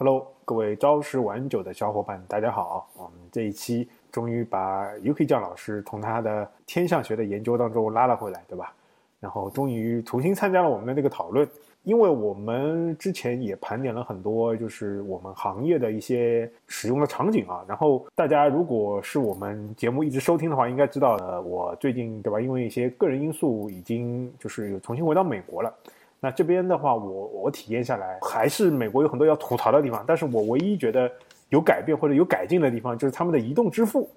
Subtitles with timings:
[0.00, 2.88] Hello，各位朝食晚酒的小伙伴，大家好！
[2.96, 8.72] 我们这一期终于把 UK 酱老师从他的天象学的研究当中拉了回来，对吧？
[9.18, 11.44] 然后终于重新参加了我们的那个讨论，
[11.82, 17.64] 因为我们之前也盘点了很多，就是我们行业的一些使用的场景啊。
[17.66, 22.40] 然后大家如果是我们节目一直收听的话，应该知道，呃，我最近对吧？
[22.40, 25.74] 因为一些个人因素，已经就是又重新回到美国了。
[26.20, 30.04] 那这边的话，我我体验下来，还是美国有很多要吐槽的地方。
[30.04, 31.08] 但是我唯一觉得
[31.48, 34.10] 有改变或者有改进的地方，就是他们的移动支付，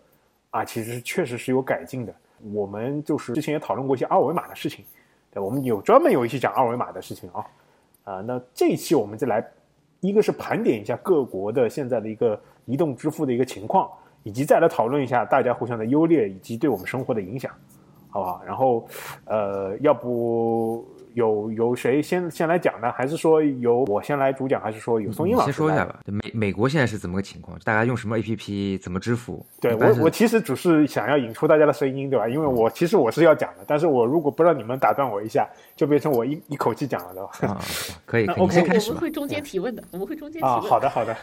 [0.49, 2.11] 啊，其实确实是有改进的。
[2.51, 4.83] 我们就是之前也讨论过一些二维码的事情，
[5.29, 7.45] 对，我们有专门有一期讲二维码的事情啊，
[8.03, 9.45] 啊，那这一期我们就来，
[9.99, 13.87] 一个是盘点一下各国的现在的一个移动支付的一个情况，
[14.23, 17.51] 以及再来讨论一下大家互相的优劣以及对我们生活的影响，
[18.09, 18.41] 好不好？
[18.43, 18.87] 然后，
[19.25, 20.83] 呃，要不。
[21.13, 22.91] 有有谁先先来讲呢？
[22.91, 24.61] 还是说由我先来主讲？
[24.61, 25.99] 还是说有宋英老师先说一下吧？
[26.05, 27.57] 美美国现在是怎么个情况？
[27.63, 28.77] 大家用什么 A P P？
[28.77, 29.45] 怎么支付？
[29.59, 32.27] 对我我其实只是想要引出大家的声音，对吧？
[32.27, 37.61] 因为我其实我是要讲的，但是我如果不让你们打断我一下，就变成我一一口气讲了， 对吧？
[38.05, 38.89] 可以，OK，开始。
[38.89, 40.55] 我们会中间提问的，我们会中间提问。
[40.55, 41.15] 啊，好的好的。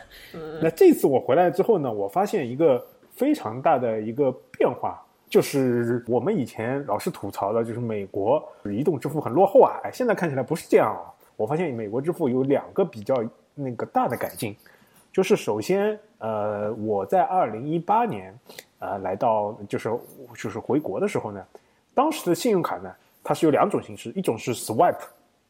[0.63, 5.03] 那这次我回来之后呢，我发现一个非常大的一个变化。
[5.29, 9.79] 就是我们以前老是吐槽的，就是美国移动支付很落后啊。
[9.85, 11.13] 哎，现在看起来不是这样啊。
[11.37, 13.23] 我发现美国支付有两个比较
[13.55, 14.57] 那个大的改进，
[15.13, 18.37] 就是首先，呃，我在二零一八年，
[18.79, 19.91] 呃，来到就是
[20.35, 21.45] 就是回国的时候呢，
[21.95, 22.91] 当时的信用卡呢，
[23.23, 25.05] 它是有两种形式，一种是 swipe，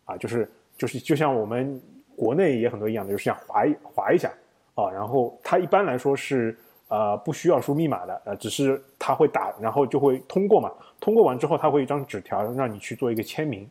[0.04, 1.80] 啊，就是就是就像我们
[2.16, 4.28] 国内也很多一样的，就是像划一划一下
[4.74, 6.58] 啊，然后它一般来说是。
[6.88, 10.72] 呃，不需要输密码的，呃，只是他会打，然后就会通过嘛。
[10.98, 13.68] 通过完之后，他会一张纸条让你去做一个签名，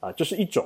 [0.00, 0.64] 啊，这是一种。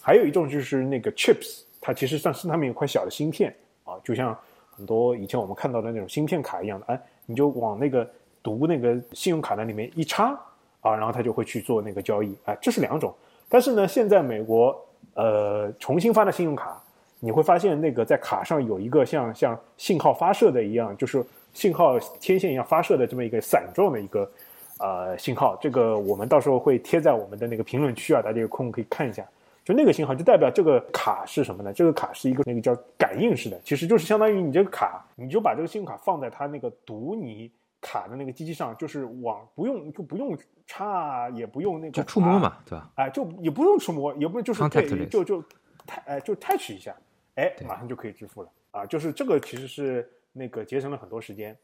[0.00, 4.36] 还有一种就是那个 chips，它其实上是上面有块小的芯片，啊，就像
[4.70, 8.08] 很多以前我们看到的那种芯片卡一样的，哎，你就往那个
[8.42, 10.38] 读那个信用卡的里面一插，
[10.80, 13.12] 啊，然后它就会去做那个交易，哎，这是两种。
[13.48, 14.74] 但是呢，现在美国
[15.14, 16.80] 呃重新发的信用卡。
[17.20, 24.30] 你会发现，那个在卡上有一个像像信号发射的一样，就是信号天线一样发射的这么一个伞状的一个
[24.78, 25.56] 呃信号。
[25.60, 29.26] 这个我们到时候会贴在我们的那个评论区啊，大家有空可以看一下。
[29.64, 31.70] 就那个信号，就代表这个卡是什么呢？
[31.74, 37.50] 这个卡是一个那个叫感应式的，其实就是相当于你这个卡，你就把这个信用卡放在它那个读你
[37.82, 40.34] 卡的那个机器上，就是往不用就不用
[40.66, 42.88] 插，也不用那个就触摸嘛，对吧？
[42.94, 46.94] 哎，就也不用触摸，也不就是对，就就 t 哎就 touch 一下。
[47.38, 48.84] 哎，马上就可以支付了啊！
[48.84, 51.56] 就是这个其实是那个节省了很多时间，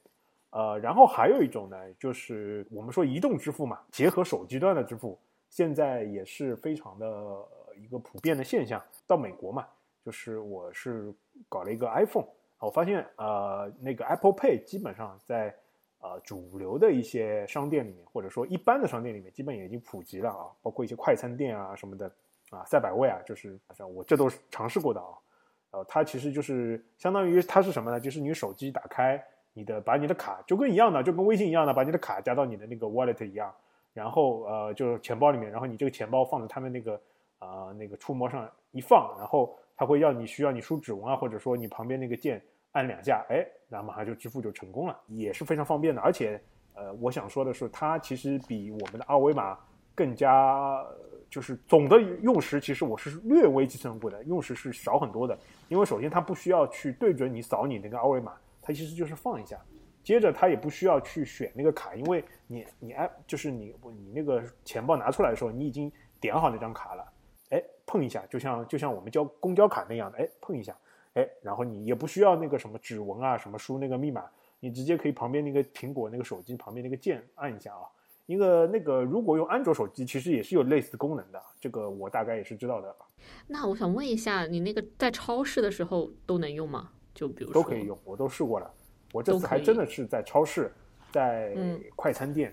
[0.51, 5.19] 呃，然后还有一种呢，就是我们说移动支付嘛，结合手机端的支付，
[5.51, 7.07] 现在也是非常的
[7.77, 8.81] 一个普遍的现象。
[9.05, 9.67] 到美国嘛，
[10.05, 11.13] 就是我是
[11.49, 12.27] 搞了一个 iPhone，
[12.61, 15.53] 我发现呃，那个 Apple Pay 基本上在
[15.99, 22.09] 呃主流的一些商店里面，或者说一般的商店里面，基本也已经普及了啊，包括一些快餐店啊什么的
[22.51, 25.19] 啊，赛百味啊，就是好像我这都是尝试过的啊。
[25.75, 27.99] 呃，它其实就是相当于它是什么呢？
[27.99, 29.21] 就是你手机打开
[29.53, 33.53] 你的，把你的卡就跟一样的，就跟微信一样的，把你的卡加到你的那个 wallet 一样，
[33.93, 37.01] 然后呃，就是钱包里面，然后你这个钱包放在他们那个
[37.41, 42.41] 啊那个触摸上一放，然后它会要你需要你输指纹啊，或者说你旁边那个键
[42.73, 46.01] 按两下，哎，然后马上就支付就成功了，也是非常方便的。
[46.01, 46.41] 而且
[46.75, 49.59] 呃，我想说的是，它其实比我们的二维码
[49.95, 50.85] 更加。
[51.31, 55.37] 就是总的用时，其实我是略微计算过的，用时是少很多的。
[55.69, 59.61] 因为首先它不需要去对准你扫你那个二维码，它其实就是放一下。
[60.05, 65.91] 接着它也不需要去选那个卡，因为你你按就是你你那个钱包拿出来的时候，你已经
[66.21, 67.13] 点好那张卡了。
[67.51, 70.77] 哎，碰一下，就像就像我们交公交卡那样的，哎，碰一下，
[71.15, 74.25] 哎，然后你也不需要那个什么指纹啊，什么输那个密码，
[74.61, 77.91] 你直接可以旁边那个苹果那个手机旁边那个键按一下啊。
[78.27, 81.43] 一个那个，如果用安卓手机，其实也是有类似功能的。
[81.61, 82.95] 这个我大概也是知道的。
[83.47, 86.91] 那我想问一下，你那个在超市的时候都能用吗？
[87.15, 88.71] 就比如都可以用，我都试过了。
[89.13, 90.73] 我这次还真的是在超市，
[91.13, 91.55] 在
[91.95, 92.53] 快餐店，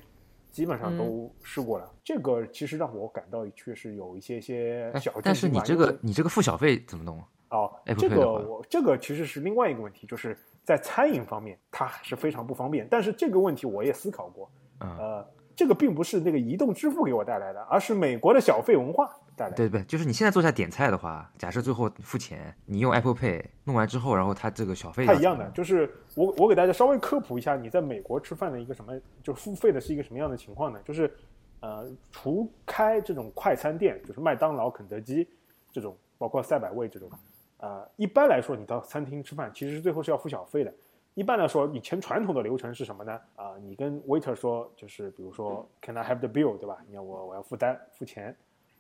[0.52, 1.90] 基本上都试过了。
[2.04, 5.14] 这个其实让我感到确实有一些些小。
[5.24, 7.26] 但是你这个你这个付小费怎么弄啊？
[7.52, 12.88] 哦，这个我这个其实是另外一个问题，就是在餐饮方面它还是非常不方便。
[12.92, 15.26] 但是这个问题我也思考过，呃。
[15.56, 19.56] 这个并不是那个移动支付给我带来的，而是美国的小费文化带来。
[19.56, 25.06] 对对，就是你现在坐下点菜的话，假设最后付钱，你用 Apple Pay 弄完之后，然后它这个小费。
[25.06, 28.94] 它一样的，就是我我给大家稍微科普一下，你在美国吃饭的一个什么，
[29.24, 30.80] 就付费的是一个什么样的情况呢？
[30.86, 31.14] 就是
[31.60, 35.28] 呃，除开这种快餐店，就是麦当劳、肯德基
[35.72, 37.10] 这种，包括赛百味这种，
[37.58, 40.74] 呃，一般来说，你到餐厅吃饭，其实最后是要付小费的。
[41.14, 43.20] 一般来说，以前传统的流程是什么呢？
[43.36, 46.58] 啊，你跟 waiter 说，就是比如说，Can I have the bill？
[46.58, 46.78] 对吧？
[46.88, 48.26] 你要我我要付单付钱，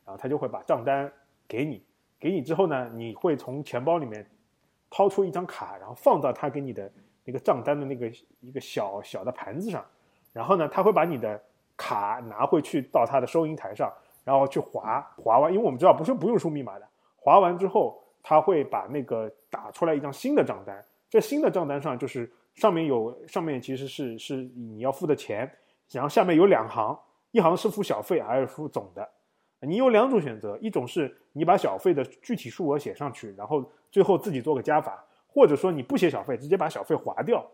[0.06, 1.12] 然后他就会把账单
[1.48, 1.83] 给你。
[2.19, 4.25] 给你之后呢，你会从钱包里面
[4.89, 6.92] 掏出一张卡，然后放到他给你的
[7.25, 9.86] 那个账单的那个一个小小的盘子上。
[10.31, 11.42] 然后呢，他会把你的
[11.75, 13.92] 卡拿回去到他的收银台上，
[14.24, 16.88] 然后去划划完，因为我们知道不是不用输密码的，
[17.18, 17.98] 划完之后。
[18.24, 20.80] 他会把那个打出来一张新的账单，
[21.11, 25.47] 这新的账单上就是上面有上面其实是是你要付的钱，
[25.91, 26.97] 然后下面有两行，
[27.29, 29.07] 一行是付小费还是付总的，
[29.59, 37.45] 你有两种选择，一种是你把小费的具体数额写上去，然后最后自己做个加法，或者说你不写小费，直接把小费划掉，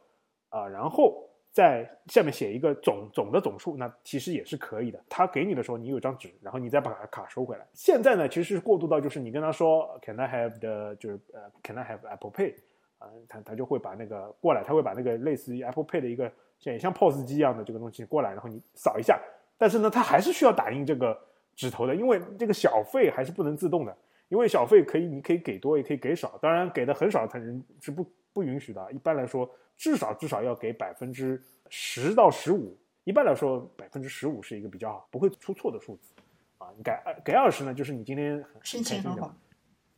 [0.48, 1.24] 啊，然后。
[1.50, 5.04] 在下面写一个总总的总数，那其实也是可以的。
[5.10, 7.66] 他给你的时候，你有张纸，然后你再把卡收回来。
[7.74, 12.54] 现在呢，其实是过渡到就是你跟他说，Can I have the 就是呃，Can I have Apple Pay？
[12.98, 19.20] 啊，他他就会把那个过来，他会把那个类似于 Apple Pay 的一个像也像 POS 机一样的这个东西过来，然后你扫一下。
[19.58, 21.18] 但是呢，他还是需要打印这个
[21.56, 23.98] 纸头的，因为这个小费还是不能自动的，
[24.30, 28.92] 因为小费可以你可以给多也可以给少，当然给的很少，他人是不不允许的。
[28.92, 29.50] 一般来说。
[29.80, 31.40] 至少至少要给百分之
[31.70, 36.16] 十到十五，一般来说百分之十五是一个比较好不会出错的数字，
[36.58, 36.92] 啊，你给
[37.24, 39.32] 给二十呢，就是你今天心情很好，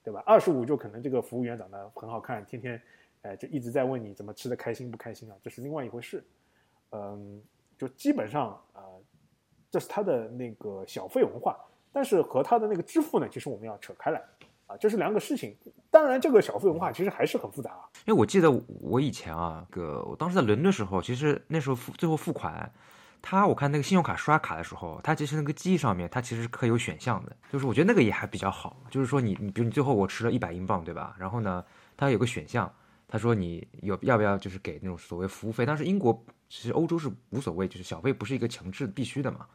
[0.10, 0.24] 对吧？
[0.26, 2.82] 二十五就可能这个服务员长得很好看，天天，
[3.22, 6.24] 哎，就一直在问你怎么吃的开心不开心啊，这是另外一回事，
[6.94, 7.40] 嗯，
[7.78, 8.82] 就基本上啊，
[9.70, 11.56] 这是他的那个小费文化，
[11.94, 14.20] 但是和他的那个支付呢，其实我们要扯开来。
[14.66, 15.56] 啊，这是两个事情。
[15.90, 17.90] 当然，这个小费文化其实还是很复杂啊。
[18.06, 18.52] 因为我记得
[18.82, 22.72] 我以前啊，个我当时在伦敦时候，其实那时候付最后付款，
[23.22, 28.82] 他我看那个信用卡刷卡的时候，他其实那个机上面它其实是可以有选项的，就是我觉得那个也还比较好。
[28.90, 31.16] 就是说你你比如你最后我吃了一百英镑，对吧？
[31.20, 31.64] 然后呢，
[31.98, 32.72] 它有个选项，
[33.08, 35.66] 他说你有要不要就是给那种所谓服务费？
[35.66, 39.46] 当时英国其实欧洲是无所谓，就是小费不是一个强制必须的嘛，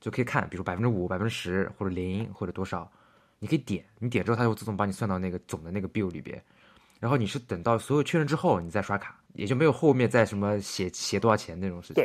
[0.00, 2.90] 就可以看，比如百分之五、百分之十或者零或者多少。
[3.38, 6.40] 你可以点，你点之后，它就会自动把你算到那个总的那个 bill 里边，
[7.00, 12.04] 然后你是等到所有确认之后，你再刷卡，也就没有后面再什么写写多少钱那种事情。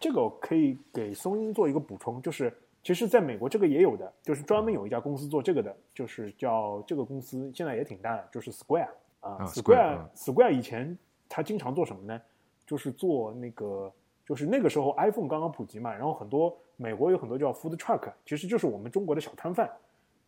[0.00, 2.52] 这个可以给松鹰做一个补充，就是
[2.82, 8.88] 其实在美国这个也有的，就是专门有一家公司做这个的，就是叫这个公司现在也挺大的，就是 Square
[9.20, 10.96] 啊，Square Square 以前
[11.28, 12.20] 它经常做什么呢？
[12.66, 13.92] 就是做那个，
[14.26, 19.70] 就是那个时候 iPhone 刚刚普及嘛，然后很多美国有很多叫 food truck，其实就是我们中国的小摊贩。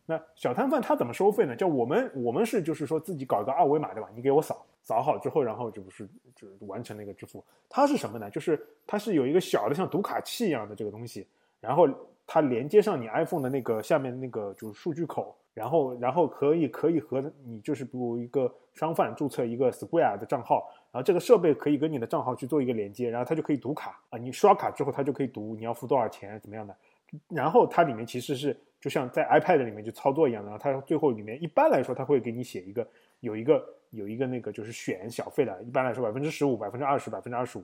[0.07, 1.55] 那小摊贩他怎么收费呢？
[1.55, 4.09] 叫我们我们是就是说自己搞一个二维码对吧？
[4.15, 6.05] 你给我扫扫好之后，然后就不是
[6.35, 7.41] 就完成那个支付。
[7.69, 8.29] 它是什么呢？
[8.29, 11.25] 就是它是有一个小的像读卡器一样的这个东西，
[11.61, 11.87] 然后
[12.27, 24.19] 它连接上你 iPhone 的那个下面那个就是数据口，然后然后可以可以和你就是比如一个商贩注册一个 Square 的账号，然后这个设备可以跟你的账号去做一个连接，然后它就可以读卡啊。
[24.19, 26.75] 你刷卡之后，它就可以读你要付多少钱怎么样的。
[27.29, 28.53] 然后它里面其实是。
[28.81, 32.81] 就像在 iPad 里面就操作一样的，然后它最后里面一般来说，它会给你写一个
[33.21, 37.63] 有一个有一个那个就是选小费的，一般来说百分之十五、百分之二十、百分之二十五，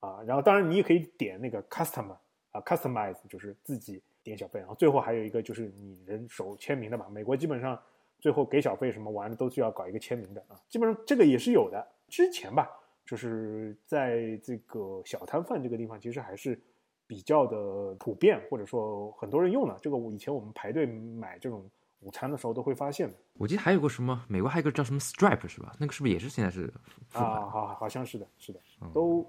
[0.00, 2.12] 啊，然后当然你也可以点那个 Custom
[2.52, 7.06] 啊，Customize 就是自己点小费，然后最后还有一个就是你人手签名的嘛。
[7.10, 7.80] 美国基本上
[8.20, 11.84] 最后给小费什么玩的都是要搞一个签名的啊，基本上这个也是有的。
[12.08, 12.70] 之前吧，
[13.06, 16.60] 就是在这个小摊贩这个地方，其实还是。
[17.08, 21.64] 比较的普遍，或者说很多人用的这个，我以前我们排队买这种
[22.00, 23.14] 午餐的时候都会发现的。
[23.34, 25.74] 我记得还有个什么，美国还有个叫什么 Stripe 是吧？
[25.78, 26.72] 那个是不是也是现在是？
[27.12, 28.60] 啊，好，好像是的，是的，
[28.92, 29.28] 都，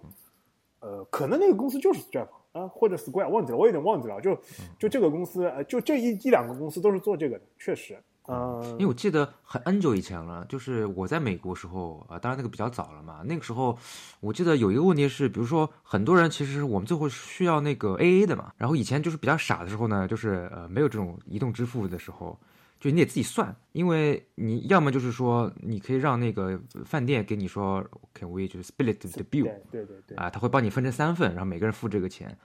[0.80, 4.20] 呃，可能那个公司就是 Stripe 啊，或者 Square，忘记了，我有点忘记了。
[4.22, 4.40] 就
[4.78, 7.98] 就这个公司，呃，就这一一两个公司都是做这个的，确实。
[8.32, 13.24] 嗯，因为我记得很 N 久以前了，就是我在美国时候啊，当然那个比较早了嘛。
[13.26, 13.76] 那个时候
[14.20, 18.54] 我记得有一个问题是，比如说很多人其实我们最后需要那个 AA 的嘛。
[18.56, 22.40] 然后以前就是比较傻的时候呢，就是呃没有这种移动支付的时候，
[22.80, 29.52] 就你得自己算，因为你要么就是说你可以让那个饭店给你说，Can we 就是 split the bill？
[29.70, 32.38] 对对对，啊，他会帮你分成三份，然后每个人付这个钱。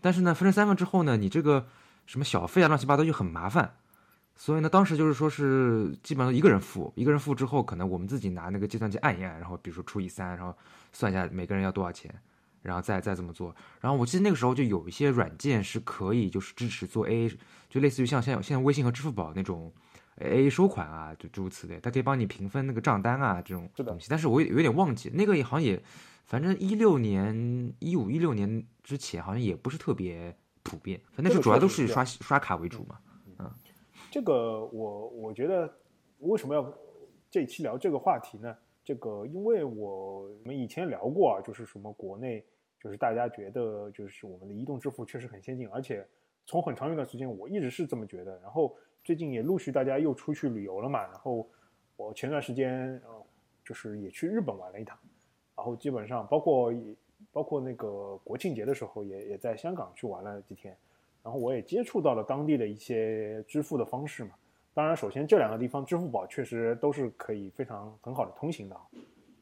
[0.00, 1.66] 但是呢，分成三份之后呢，你这个
[2.06, 3.74] 什么小费啊乱七八糟就很麻烦。
[4.36, 10.54] 所以呢，当时就是说是基本上一个人付，一个人付之后，可能我们自己拿那个计算机按一按，然后比如说除以三，然后
[10.92, 12.14] 算一下每个人要多少钱，
[12.62, 13.54] 然后再再怎么做。
[13.80, 17.36] 然后我记得那个时候就有一些软件是可以就是支持做 AA，
[17.68, 19.72] 就类似于像现在现在微信和支付宝那种
[20.18, 24.06] AA 收款啊，就诸如此类，它可以帮你平分那个账单啊这种东西。
[24.10, 25.82] 但是我有点忘记那个也好像也，
[26.24, 32.98] 反正一六年一五一六年之前好像也不是特别普遍，反正那时候主要都是刷刷卡为主嘛。
[33.38, 33.50] 嗯
[34.10, 35.70] 这个我我觉得
[36.20, 36.74] 为什么要
[37.30, 38.56] 这一期聊这个话题呢，
[38.88, 42.42] 这个因为我们以前聊过啊，就是什么国内
[42.80, 46.02] 就是大家觉得就是我们的移动支付确实很先进，而且
[46.46, 48.40] 从很长一段时间我一直是这么觉得。
[48.40, 51.46] 然后最近也陆续大家又出去旅游了嘛，然后
[51.98, 53.22] 我前段时间呃
[53.62, 54.98] 就是也去日本玩了一趟，
[55.54, 56.72] 然后基本上包括
[57.30, 60.74] 包括那个国庆节的时候也也在香港去玩了几天，
[61.22, 64.30] 然后我也接触到了当地的一些支付的方式嘛。
[64.78, 68.76] 当然，首先这两个地方，支付宝确实都是可以非常很好的通行的，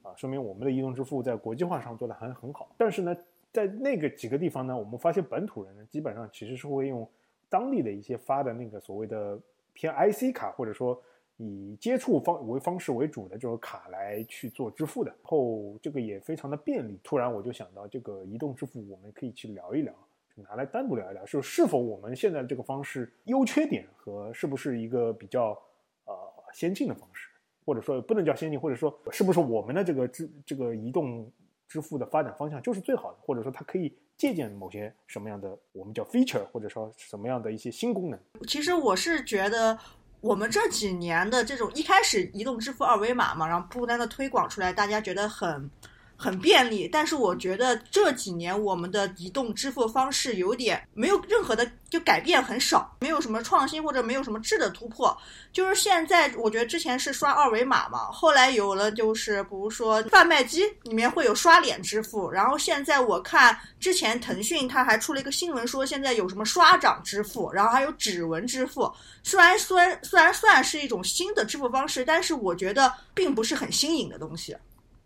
[0.00, 2.70] 啊，说明我们的移动支付在国际化上做的还很好。
[2.78, 3.14] 但是呢，
[3.52, 7.06] 在那个几个地方呢，我们发现本土人呢，基本上其实是会用
[7.50, 9.38] 当地的一些发的那个所谓的
[9.74, 10.98] 偏 IC 卡，或者说
[11.36, 15.14] 以接触方为方式为主的这种卡来去做支付的。
[15.22, 16.98] 后这个也非常的便利。
[17.04, 19.92] 突然我就想到，这个移动支付我们可以去聊一聊。
[20.36, 25.58] 拿来单独聊一聊，就是否我们现在这个方式优缺点和是不是一个比较
[26.04, 26.14] 呃
[26.52, 27.28] 先进的方式，
[27.64, 31.30] 或者说不能叫先进，或者说是不是我们的这个支这个移动
[31.66, 38.20] 支付的发展方向就是最好的，或者说它可以借鉴某些什么样的我们叫 feature，或者说什么样的一些新功能。
[38.46, 39.78] 其实我是觉得
[40.20, 45.70] 我们这几年的这种一开始移动支付二维码嘛，然后不断的推广出来，大家觉得很。
[46.16, 55.16] 很便利，但是我觉得这几年我们的移动支付方式有点没有任何的就改变很少，没有什么创新或者没有什么质的突破。
[55.52, 68.90] 就是现在，我觉得之前是刷二维码嘛，后来有了就是比如说贩卖机里面会有刷脸支付，然后现在我看之前腾讯它还出了一个新闻说现在有什么刷掌支付，然后还有指纹支付。
[69.22, 74.56] 虽然虽然虽然算是一种新的支付方式，但是我觉得并不是很新颖的东西。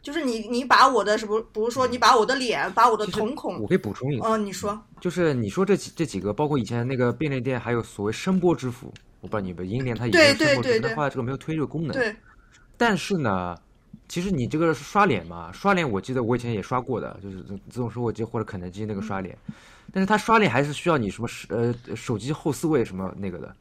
[0.03, 4.27] 就是你，你把我的什么，比如说你把我的脸，把我的瞳孔，我可以补充一个。
[4.27, 11.93] 嗯，你说，就是你说这几这几个，包括以前那个便利店，还有所谓声波支付，我不知道你们银联它有没有声波支付，但后来这个没有推这个功能。
[11.93, 12.15] 对。
[12.77, 13.55] 但是呢，
[14.09, 19.37] 其实你这个刷脸嘛，刷脸我记得我以前也刷过的，就是自动售货机或者肯德基那个刷脸，
[19.93, 23.55] 但是它刷脸还是需要你什么呃手机后四位什么那个的，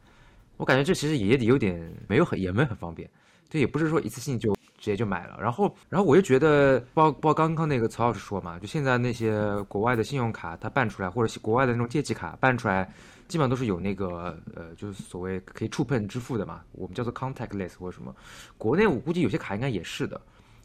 [0.56, 3.10] 我感觉这其实也得有点没有很也没有很方便，
[3.50, 4.56] 这也不是说一次性就。
[4.82, 12.90] 直接就买了，然后，然后我就觉得，包包刚刚那个曹老师说嘛，就现在那些国外的信用卡，它办出来，或者国外的那种借记卡办出来，
[13.28, 18.16] 基本上都是有那个呃，就是所谓可以触碰支付的嘛，我们叫做 contactless 或者什么。
[18.58, 20.20] 国内我估计有些卡应该也是的，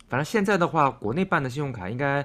[0.08, 2.24] 反正现在的话，国内办的信用卡应该，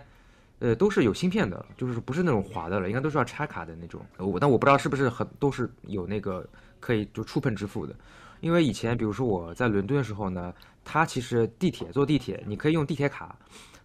[0.59, 3.99] 呃，都是有芯片的，就是不是那种滑的了，应该都是要插卡的那种。
[4.17, 6.47] 我但我不知道是不是很都是有那个
[6.79, 7.95] 可以就触碰支付的。
[8.41, 10.53] 因为以前，比如说我在伦敦的时候呢，
[10.83, 13.37] 它其实地铁坐地铁，你可以用地铁卡，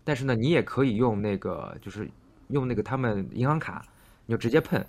[0.04, 2.08] 但是呢，你也可以用那个，就是
[2.48, 3.84] 用那个他们银行卡，
[4.26, 4.82] 你就直接碰，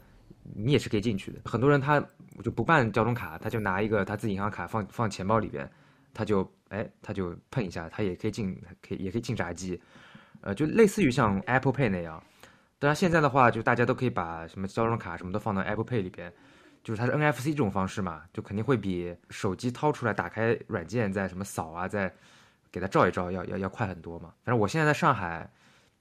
[0.54, 1.40] 你也是可以进去的。
[1.46, 2.00] 很多人他
[2.44, 5.70] 就不办交通卡，他就拿一个他自己银行卡放放钱包里边，
[6.14, 8.56] 他就哎他就碰一下，他也可以进，
[8.88, 9.82] 可以也可以进闸机，
[10.42, 12.22] 呃，就类似于像 Apple Pay 那样。
[12.78, 16.32] 当然现在的话，就大家都可以把什么交通卡什么都放到 Apple Pay 里边。
[16.86, 22.14] 就是它是 NFC 这种方式嘛，就肯定会比手机掏出来打开软件再什么扫啊，再
[22.72, 24.32] 给它照一照要要要快很多嘛。
[24.44, 25.52] 反正我现在在上海，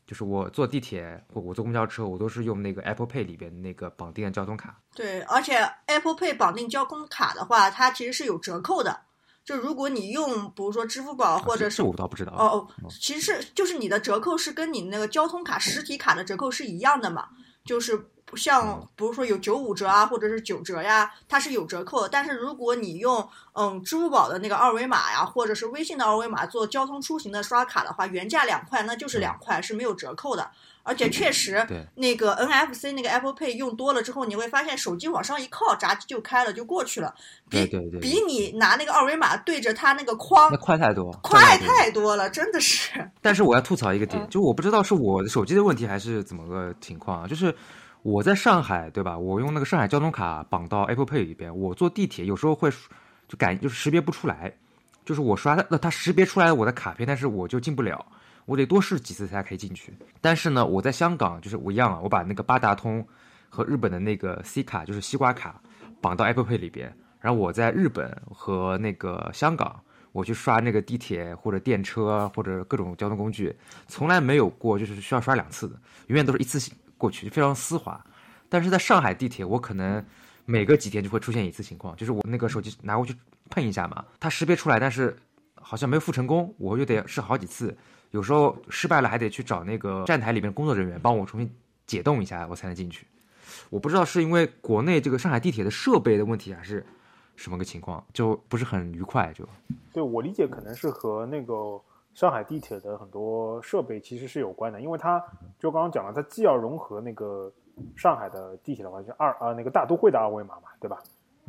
[0.07, 4.79] 就是我坐地铁或我坐公交车，我都是用那个 Apple Pay 里边那个绑定的交通卡。
[4.95, 9.01] 对，而且 Apple Pay 绑定交通卡的话，它其实是有折扣的。
[9.43, 12.33] 就如果你用，比如说支付宝或者是，我倒不知道。
[12.33, 17.29] 哦哦，其实是就是你的折扣是跟你那个交通卡实体卡的折扣是一样的嘛，
[17.65, 18.11] 就是。
[18.37, 22.09] 像比如说有九五折啊，或者是九折呀，它是有折扣的。
[22.09, 30.51] 但是如果你用嗯支付宝的那个二维码呀，或者是微信的二维码做交通出行的刷卡的话，原价两块，那就是两块，是没有折扣的。
[30.87, 37.15] 而且确实，那个 NFC 那个 Apple Pay 用多了之后，你会发现手机往上一靠，闸机就开了，就过去了。
[37.49, 37.67] 比
[38.03, 43.11] 比你拿那个二维码对着它那个框，那快太多，快太多了，真的是。
[43.23, 47.57] 但是我要吐槽一个点，就我不知道是我的手机的问题还是怎么个情况啊，就是。
[48.05, 49.17] 我在上海，对吧？
[49.17, 52.71] 我用那个上海交通卡绑到 Apple Pay 里边，我坐地铁有时候会
[53.27, 54.53] 就感就是识别不出来，
[55.07, 58.05] 就是我刷那它识别出来我的卡片，但是我就进不了，
[58.45, 59.91] 我得多试几次才可以进去。
[60.21, 63.03] 但是呢，我在香港就是我一样啊，我把那个八达通
[63.49, 65.59] 和日本的那个 C 卡，就是西瓜卡
[66.03, 69.81] 绑到 Apple Pay 里边，然后我在日本和那个香港，
[70.13, 73.57] 我去刷那个地铁或者电车或者各种交通工具，
[73.89, 75.77] 从来没有过就是需要刷两次的，
[76.09, 76.75] 永远都是一次性。
[76.97, 78.05] 过去就非常丝滑，
[78.49, 80.05] 但是在上海地铁，我可能
[80.45, 83.15] 每隔几天就会出现一次情况，就是我那个手机拿过去
[83.51, 85.17] 碰一下嘛，它识别出来，但是
[85.55, 87.77] 好像没有付成功，我就得试好几次，
[88.11, 91.51] 有时候失败了还得去找那个站台里面工作人员帮我重新
[91.87, 93.07] 解冻一下，我才能进去。
[93.71, 96.85] 我不知道是因为国内这个上海地铁的设备的问题，还是
[97.37, 99.33] 什么个情况，就不是很愉快。
[99.35, 99.49] 就
[99.93, 101.81] 对我理解，可能是和那个
[102.15, 105.23] 上海地铁的很多设备其实是有关的，因为它
[105.59, 107.53] 就刚刚讲了，它既要融合那个
[107.97, 111.03] 上海的地铁的话，就二啊那个大都会的二维码嘛，对吧？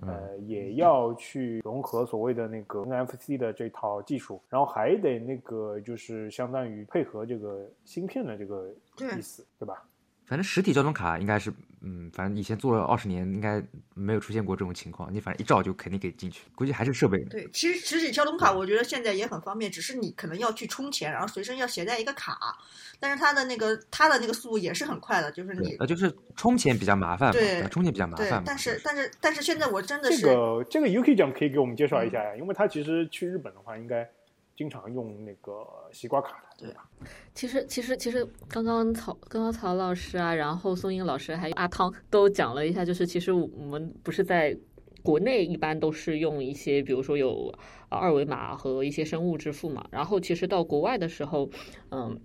[0.06, 8.68] 呃，也要去融合所谓的那个 NFC 的这套技术，然后还得那个就是相当于配合这个芯片的这个
[8.98, 9.82] 意思，对吧？
[10.26, 13.64] 反正实体交通卡应该是，嗯，反正以前做了二十年，应该
[13.94, 15.14] 没有出现过这种情况。
[15.14, 17.20] 你反正一照就肯定可以进去，估计还是设备。
[17.26, 22.58] 对，其实实体交通卡我觉得现在也很方便，只是你可能要去充钱，然后随身要携带一个卡，
[23.00, 28.42] 但是它的那个它的那个速度也是很快的，就是你呃，就是充钱比较麻烦，对，充钱比较麻烦。
[28.44, 34.10] 但是但是但是现在我真的是这个这个 UK 讲可以给我们介绍一下呀，因为他其实去日本的话应该。
[34.56, 36.90] 经常用那个西瓜卡的，对吧？
[37.34, 44.58] 其实，其实，其实，刚刚曹，刚刚曹老师啊，然后宋英老师还有阿汤都讲了一下，就是其实我们不是在
[45.04, 47.54] 国内一般都是用一些，比如说有
[47.90, 51.50] 二维码和一些生物支付嘛，然后其实到国外的时候，
[51.92, 52.20] 嗯。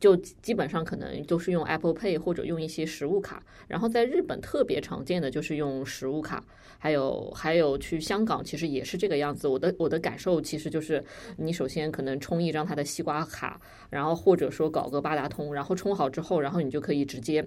[0.00, 6.42] 就基本上可能都是用 Apple Pay 或者用一些实物卡，然后在日本特别常见的就是用实物卡，
[6.78, 9.46] 还有还有去香港其实也是这个样子。
[9.46, 11.04] 我的我的感受其实就是，
[11.36, 17.46] 你首先可能充一张他的西瓜卡，然后或者说搞个八达通，然后充好之后，然后你就可以直接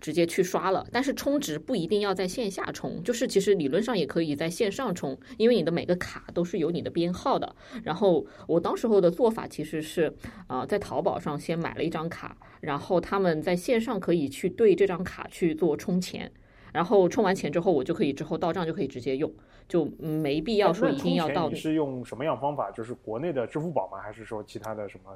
[0.00, 0.84] 直接去刷了。
[0.90, 7.54] 但是充值不一定要在线下充，就是其实理论上也可以在线上充，因为你的每个卡都是有你的编号的。
[7.84, 10.12] 然后我当时候的做法其实是
[10.48, 11.59] 啊，在淘宝上先。
[11.60, 16.30] 买了一张卡，然后他们在线上可以去对这张卡去做充钱，
[16.72, 19.30] 然后充完钱之后，我就可以之后到账就可以直接用，
[19.68, 21.48] 就没必要说一定要到。
[21.48, 22.70] 你是用什么样方法？
[22.70, 23.98] 就是国内的支付宝吗？
[24.02, 25.12] 还是说其他的什么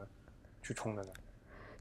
[0.62, 1.08] 去充的呢？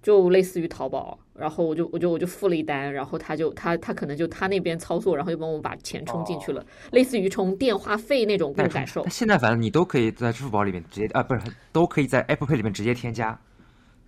[0.02, 9.08] 就类似于淘宝，然后我就我就我就付了一单，然后他就他他可能就他那边操作，然后就帮我把钱充进去了，类似于充电话费那种感受。
[9.08, 11.42] 现在反正你都可以在支付宝里面直接啊，不是
[11.72, 13.40] 都可以在 Apple Pay 里面直接添加。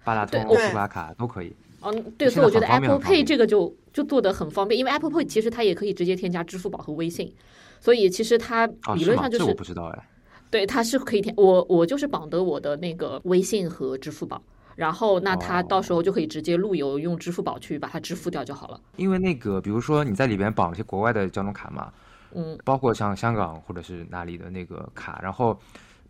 [0.06, 1.54] 八达通、西瓜卡都可以。
[1.82, 7.32] 嗯，对，所以我觉得 Apple Pay 这个就就做的很方便，因为 Apple Pay 其实它也可以直接添加支付宝和微信，
[7.80, 8.66] 所以其实它
[8.96, 9.44] 理论上就是。
[9.44, 10.10] 我不知道哎。
[10.50, 14.42] 对，它是可以添我我就是绑的我的那个微信和支付宝，
[14.76, 18.80] 然后那它到时候就可以直接路由用支付宝去把它支付掉就好了。
[18.96, 21.92] 因为那个比如说你在里边绑一些国外的交通卡嘛，
[22.34, 25.56] 嗯，包括像香港或者是哪里的那个卡，然后。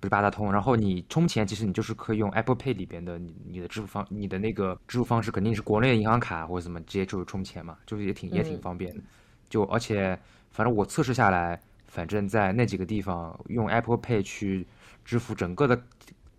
[0.06, 9.02] 不是八达通，然后你充钱，其实你就是可以用 Apple Pay 里边的你你的支付方，你的那个支付方式肯定是国内的银行卡或者什么，直接就是充钱嘛，就是也挺也挺方便的。
[9.50, 10.16] 就而且
[10.52, 14.68] 反正我测试下来，反正在那几个地方用 Apple Pay 去
[15.04, 15.82] 支付整个的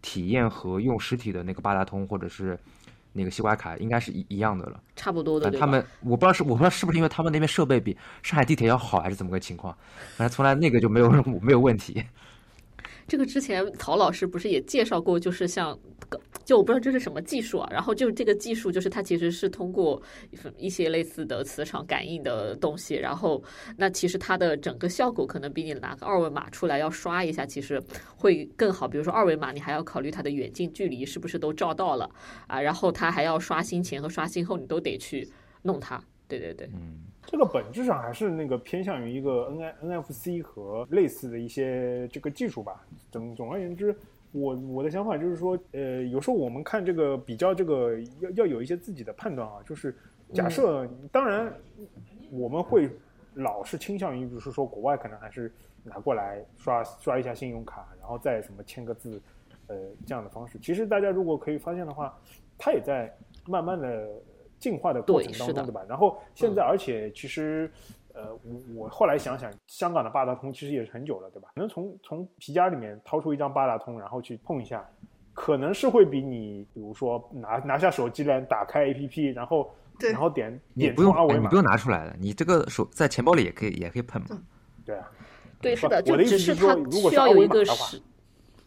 [0.00, 2.56] 体验和用实体的那个八达通或者是
[3.14, 5.50] 那个西瓜卡应该是一一样的了，差不多的。
[5.50, 9.76] 他们我不知道是我不知道是不是因为他们那边设备比上海地铁要好还是怎么个情况，
[10.16, 11.10] 反正从来那个就没有
[11.42, 12.04] 没有问题。
[13.06, 15.78] 这个之前曹老师不是也介绍过，就是像，
[16.44, 17.68] 就我不知道这是什么技术啊。
[17.70, 20.02] 然后就这个技术，就是它其实是通过
[20.56, 23.42] 一些类似的磁场感应的东西，然后
[23.76, 27.80] 那其实它的整个效果可能比你拿个二维码出来要刷一下，其实
[28.16, 28.88] 会更好。
[28.88, 32.10] 比如说二维码，你还要考虑它的远近距离是不是都照到了
[32.48, 35.28] 啊，然后它还要刷新前和刷新后，你都得去
[35.62, 36.02] 弄它。
[36.26, 37.05] 对对对，嗯。
[37.26, 42.86] 这个本质上还是那个偏向于一个 N I N F C 和类似的一些这个技术吧。
[43.10, 43.94] 总总而言之，
[44.30, 49.56] 我我的想法就是说，呃，有时候我们看这个比较这个要要有一些自己的判断啊。
[49.66, 49.92] 就是
[50.32, 51.52] 假设，当然
[52.30, 52.88] 我们会
[53.34, 59.20] 老是倾向于，比如说国外可能还是拿过来刷刷一下信用卡，然后再什么签个字，
[59.66, 60.60] 呃，这样的方式。
[60.60, 62.16] 其实大家如果可以发现的话，
[62.56, 63.12] 它也在
[63.46, 64.08] 慢慢的。
[64.58, 65.82] 进化的过程当中，对吧？
[65.88, 67.70] 然后现在，而且其实，
[68.14, 71.50] 呃，我我后来想想，香港的八达通其实也是很久了，对吧？
[71.54, 74.84] 可能从从皮夹里面掏出一张八达通，然后去碰一下，
[75.34, 84.28] 可能是会比你，比如说拿拿下手机来打开 APP，然后然后点点不用二维码，你不用拿出来的，你这个手在钱包里也可以也可以碰嘛。
[84.84, 85.10] 对啊，
[85.60, 87.98] 对，是的，我的意思是说，如果需要有一个是，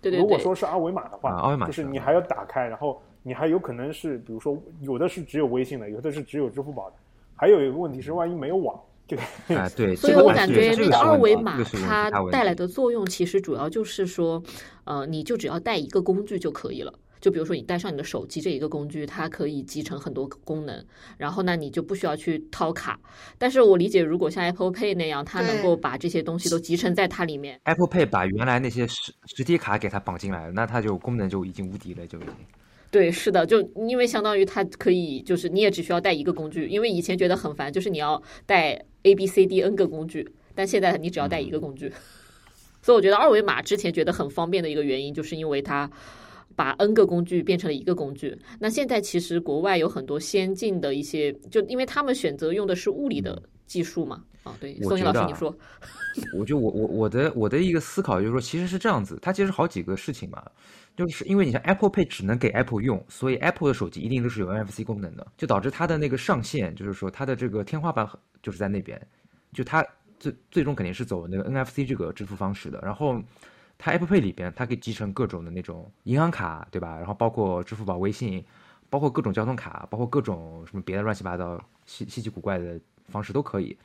[0.01, 3.01] 对对对，如果说是二维码的话，二维码就是你还要打开，然后。
[3.23, 6.95] 你还有可能是，比如说有的是只有微信的，有的是只有支付宝的，
[7.35, 9.21] 还有一个问题是，万一没有网，这个
[9.55, 14.41] 啊 对，所以我感觉那个二维码它带来的作用，其实主要就是说，
[14.85, 16.93] 呃，你就只要带一个工具就可以了。
[17.19, 20.81] 就比如说你带上你的手机这一个工具，它可以集成很多功能，
[21.17, 22.97] 然后呢你就不需要去掏卡。
[23.37, 32.33] 但是我理解，如果像 Apple Pay 那样，它能够把这些东西都集成在它里面，Apple Pay 把原来那些实实体卡给它绑进来了，那它就功能就已经无敌了，就已经。
[32.91, 41.91] 对，是的，就因为相当于它可以，就是你也只需要带一个工具，因为以前觉得很烦，就是你要带 A B C D N 个工具，但现在你只要带一个工具。
[42.81, 45.89] 所以我觉得二维码之前觉得很方便的一个原因，就是因为它
[46.55, 48.35] 把 N 个工具变成了一个工具。
[48.59, 54.23] 那现在其实国外有很多先进的一些，就因为他们选择用的是物理的技术嘛。
[54.43, 55.53] 啊，对，宋鑫老师你说，
[56.33, 60.41] 我就我我我的我的一个思考就是说，其实是这样子，它其实好几个事情嘛。
[60.99, 68.05] 就是因为你像 Apple Pay 只能给 Apple 用，所以 Apple 的手机一定都是有 NFC 功能的，就导致它的那个上限，就是说它的这个天花板
[68.43, 69.01] 就是在那边，
[69.53, 69.81] 就它
[70.19, 72.81] 最最终肯定是走那个 NFC 这个支付方式的。
[72.83, 73.23] 然后
[73.77, 76.97] 它 Apple Pay 里边，它可以集成各种的那种银行卡，对吧？
[76.97, 78.43] 然后包括支付宝、微信，
[78.89, 83.77] 包括各种交通卡，包括各种什么别的乱七八糟稀稀奇古怪的方式都可以。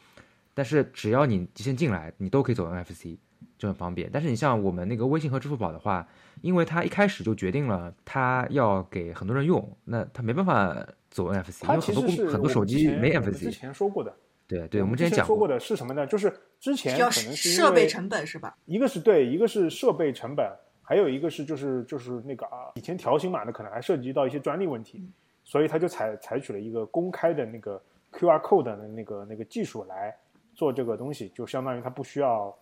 [0.53, 3.17] 但是只要你提前进来，你都可以走 NFC。
[3.57, 6.07] 就很方便，但是你像我们那个微信和支付宝的话，
[6.43, 10.75] 因为它一开始就决定了它要给很多人用，那它没办法
[11.09, 13.39] 走 NFC，因为很多很多手机没 NFC。
[13.39, 14.13] 之前说过的，
[14.49, 16.05] 对对，我们之前讲说过的是什么呢？
[16.07, 18.57] 就是之前可能是设备成本是吧？
[18.67, 20.45] 一个是对，一个是设备成本，
[20.83, 25.09] 还有一个是就是就是那个啊，以前条形码的可能还涉及到一些专利问题，
[25.45, 27.81] 所以他就采采取了一个公开的那个
[28.13, 30.15] QR code 的那个那个技术来
[30.55, 32.53] 做这个东西，就相当于它不需要。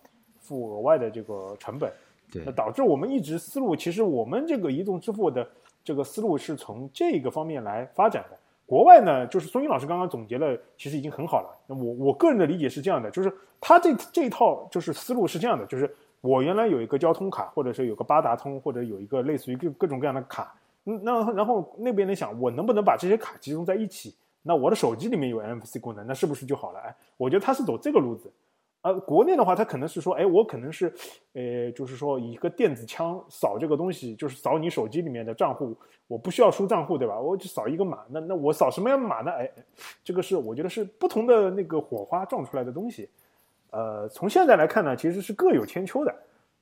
[0.52, 1.90] 付额外的这个成本，
[2.30, 5.48] 对，那导致我们一直思路，其实我们这个移动支付的
[5.82, 8.36] 这个思路是从这个方面来发展的。
[8.66, 11.58] 国外呢，就是孙英老师刚刚总结了，其实已经很好了。
[11.66, 24.14] 那我我个人的理解是这样的，就是他这这一套就是思路是这样的，就是我原来有一个交通卡，或者是有个八达通，或者有一个类似于各各种各样的卡，那然后那边呢想，我能不能把这些卡集中在一起？
[24.44, 26.80] 那我的手机里面有 NFC 功能，那是不是就好了？
[26.80, 28.32] 哎，我觉得他是走这个路子。
[28.82, 30.92] 呃，国内的话，它可能是说，哎，我可能是，
[31.34, 35.76] 呃，就是说一个电子枪扫这个东西，就是扫你手机里面的账户，
[36.08, 37.16] 我不需要输账户，对吧？
[37.16, 39.30] 我就扫一个码，那那我扫什么样的码呢？
[39.30, 39.48] 哎，
[40.02, 43.08] 这个是我觉得是不同的那个火花撞出来的东西。
[43.70, 46.12] 呃，从现在来看呢，其实是各有千秋的。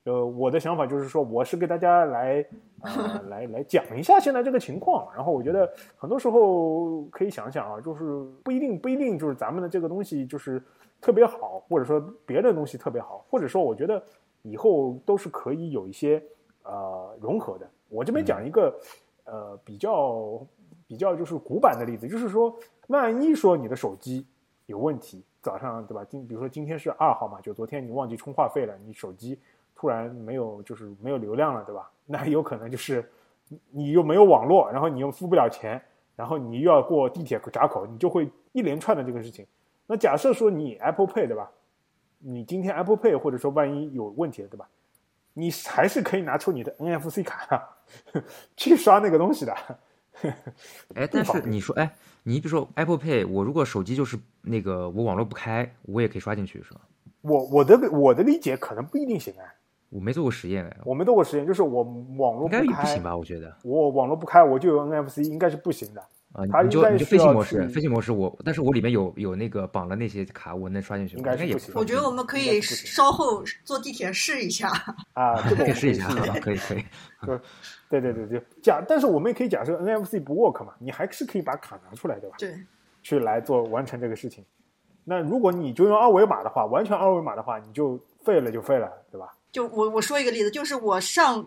[0.05, 2.45] 呃，我的想法就是说，我是给大家来，
[2.83, 5.09] 呃， 来来讲一下现在这个情况。
[5.15, 10.63] 然后我觉得很多时候可以想想啊，就是不一定不一定就是咱们的这个东西就是。
[11.01, 14.03] 特别好，或者说别的东西特别好，或者说我觉得
[14.43, 16.23] 以后都是可以有一些
[16.63, 17.69] 呃融合的。
[17.89, 18.79] 我这边讲一个
[19.25, 20.41] 呃比较
[20.87, 22.55] 比较就是古板的例子，就是说
[22.89, 24.27] 万一说你的手机
[24.67, 26.05] 有问题，早上对吧？
[26.09, 29.39] 今比如说今天是二号嘛，就昨天你忘记充话费了，你手机
[29.75, 31.91] 突然没有就是没有流量了，对吧？
[32.07, 33.09] 那有可能就是
[33.71, 35.81] 你又没有网络，然后你又付不了钱，
[36.15, 39.47] 然后你又要过地铁闸口，你就会一连串的这个事情。
[39.91, 41.51] 那假设说你 Apple Pay 对吧？
[42.21, 44.69] 你今天 Apple Pay 或者说万一有问题了对吧？
[45.35, 47.69] 你还是可以拿出你的 NFC 卡
[48.57, 49.53] 去刷那个东西的。
[50.95, 51.91] 哎， 但是你说，哎，
[52.23, 56.83] 你比如说 Apple Pay，我如果手机就是那个我网络不开，我也可以刷进去是吧？
[57.23, 59.45] 我我的我的理解可能不一定行啊。
[59.89, 60.77] 我没做过实验哎。
[60.85, 61.83] 我没做过实验，就是我
[62.17, 63.17] 网络应该不行吧？
[63.17, 66.05] 我觉得我网络不开，我就有 NFC，应该是不行的。
[66.33, 71.75] 啊，你就你就飞行模式，飞行模式我，但是我里面有有那个绑了那些卡，我能刷进去，应该也行。
[71.75, 74.69] 我觉得我们可以稍后坐地铁试一下
[75.15, 76.07] 啊， 这个可以试一下，
[76.41, 76.85] 可以可以。
[77.91, 82.37] 对对对对，假，但是我们也可以假设 NFC 不 work 嘛，你还是可以把卡拿出来，对吧？
[82.39, 82.55] 对，
[83.03, 84.45] 去来做完成这个事情。
[85.03, 89.35] 那如果你就用二维码的话，完全二维码的话，你就废了就废了，对吧？
[89.51, 91.45] 就我我说一个例子，就是我上。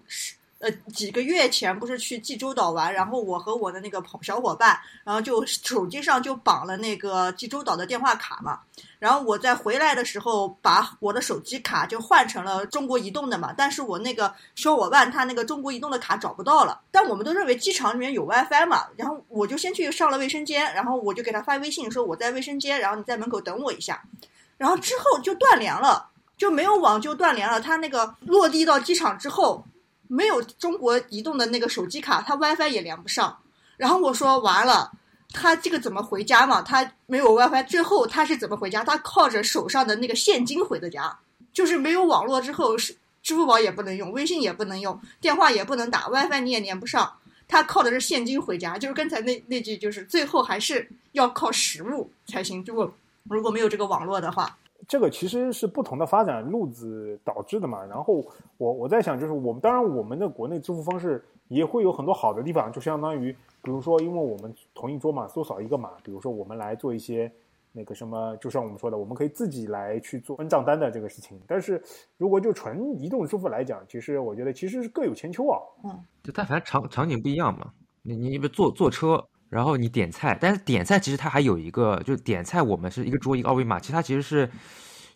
[0.63, 8.62] 呃，几个月前不是去济州岛玩，然后我和我的那个朋小伙伴，然后就手机上就绑了那个济州岛的电话卡嘛。
[8.97, 13.54] 然后我在回来的时候，把我的手机卡就换成了中国移动的嘛。
[13.58, 16.80] 但是我那个小伙伴他那个中国移动的卡找不到了。
[16.89, 18.86] 但我们都认为机场里面有 WiFi 嘛。
[18.95, 24.02] 然后我就先去上了卫生间，然后我就给他发微信说我在卫生间，然后你在门口等我一下。
[24.58, 27.60] 然后之后就断联了，就没有网就断联了。
[27.60, 29.62] 他那个落地到机场之后。
[30.13, 33.36] 没有中国移动的那个手机卡，他 WiFi 也连不上。
[33.78, 34.91] 然后我说完了，
[35.34, 36.62] 他这个怎么回家嘛？
[36.62, 38.84] 他没有 WiFi，最后他是怎么回家？
[38.84, 41.17] 他靠着手上的那个现金回的家，
[41.52, 47.12] 就是没有网络之后，是支付宝也不能用，微信也不能用，电话也不能打，WiFi 你也连不上。
[47.47, 52.63] 他靠的是现金回家，就是刚才那那句，就是最后还是要靠实物才行。
[52.67, 52.93] 如果
[53.28, 54.58] 如果没有这个网络的话。
[54.88, 57.84] 这个其实是不同的发展路子导致的嘛。
[57.86, 58.24] 然后
[58.58, 67.32] 我我在想，就是我们当然我们的国内支付方式也会有很多好的地方，就相当于比如说，因为我们同一桌嘛，多扫一个码，比如说我们来做一些
[67.72, 71.39] 那个什么，就像我们说的，我们可以自己来去做分账单的这个事情。
[71.48, 71.82] 但是
[72.17, 75.60] 如果就纯移动支付来讲，其实我觉得其实是各有千秋啊。
[75.84, 77.72] 嗯，就但凡场场景不一样嘛。
[78.06, 84.50] 你你不坐坐车，然后你点菜，但是点菜其实它还有一个，就是点菜我们是一个桌一个二维码，其实它其实是。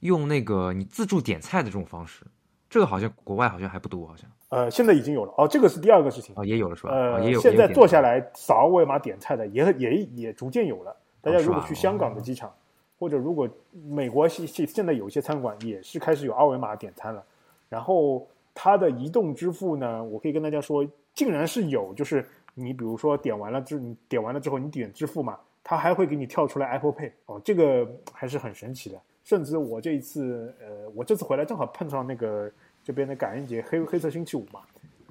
[0.01, 2.23] 用那个你自助点菜的这种方式，
[2.69, 4.29] 这个好像国外好像还不多，好像。
[4.49, 6.91] 呃，现在已经有了哦，这个是第二个事情哦，也有了是吧？
[6.91, 7.41] 呃，也有。
[7.41, 10.95] 现在坐下来扫二维码点菜的也也也逐渐有了。
[11.19, 12.53] 大家如果去香港的机场，
[12.99, 13.49] 或者如果
[13.89, 17.23] 美国现现在有些餐馆也是开始有二维码点餐了。
[17.67, 22.23] 然后它的移动支付呢，我可以跟大家说，竟然是有，就是
[22.59, 28.99] 你比如说点完了之，你点完了之后你点支付嘛，它还会给你跳出来 Apple Pay 哦，这个还是很神奇的。
[29.23, 32.51] 甚至我这一次，呃，我这次回来正好碰上那个
[32.83, 34.61] 这边的感恩节黑黑色星期五嘛，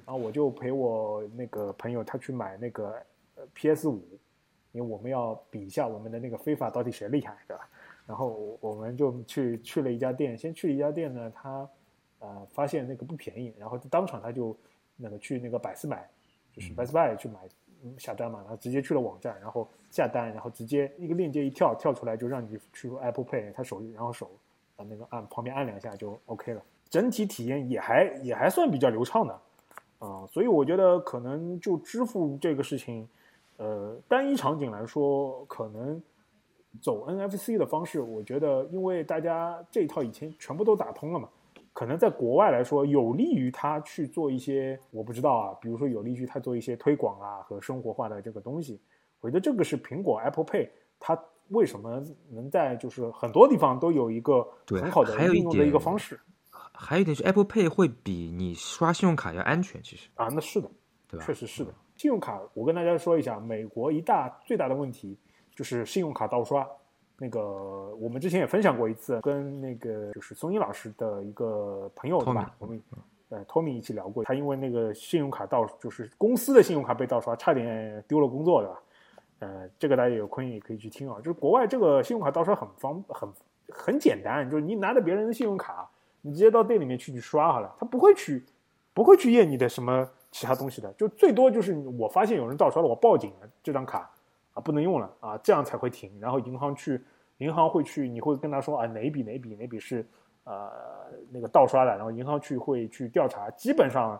[0.05, 2.95] 然后我就陪我那个朋友他去买那个
[3.53, 4.01] PS 五，
[4.71, 7.69] 因为我们要比一下我们的那个非法到底谁厉害，对吧？
[8.07, 11.69] 然后我们就去去了一家店，先去了一家店呢，他
[12.19, 14.57] 呃发现那个不便宜，然后当场他就
[14.95, 16.09] 那个去那个百思买，
[16.57, 17.39] 就是 Best Buy 去买。
[17.99, 24.31] 下单嘛，然后直接去了网站，然后下单，然后直接一个链接一跳跳出来，就让你去 Apple Pay，他手然后手
[24.75, 29.39] 啊那个按旁边按两下就 OK 了，整体体验也还也还算比较流畅的，
[29.99, 33.07] 啊，所以我觉得可能就支付这个事情，
[33.57, 36.01] 呃，单一场景来说，可能
[36.81, 41.29] 走 NFC 的方式，我觉得因为大家这一套以前全部都打通了嘛。
[41.77, 48.81] 可能在国外来说，有利于他去做一些我不知道啊，比如说有利于他做一些推广啊和生活化的这个东西。
[49.19, 50.67] 我觉得这个是苹果 Apple Pay
[50.99, 51.15] 它
[51.49, 56.19] 为什么能在就是很多地方都有一个很好的应用的一个方式。
[56.49, 60.67] 还有一点是 Apple Pay 会比你刷信用卡要安全，其实啊，那是的，
[61.07, 61.27] 对吧？
[61.27, 61.71] 确实是的。
[61.95, 65.15] 信用卡，我跟大家说一下，美国一大最大的问题
[65.53, 66.67] 就是信用卡盗刷。
[67.19, 67.41] 那个
[67.99, 72.55] 我们之前也分享过一次，跟那个就是松英老师的一个朋友对吧？
[72.59, 72.81] 我们
[73.29, 78.79] 呃托米一起聊过，他因为那个信用卡盗，就是公司的信用卡被盗刷，差点丢了工作，对吧？
[79.39, 81.17] 呃，这个大家有空也可以去听啊。
[81.17, 83.29] 就是国外这个信用卡盗刷很方很
[83.69, 85.89] 很简单，就是你拿着别人的信用卡，
[86.21, 88.45] 你直接到店里面去去刷好了，他不会去
[88.93, 94.09] 不会去验你的什么其他东西的，就最多就是我发现有人盗刷了，我报警了，这张卡。
[94.57, 96.11] 啊，不能用了啊，这样才会停。
[96.19, 96.99] 然后银行去，
[97.37, 100.03] 银行会去，你会跟他说啊，哪笔哪笔哪笔是
[100.45, 100.71] 呃
[101.29, 103.51] 那个盗刷的，然后银行去会去调查。
[103.51, 104.19] 基本上，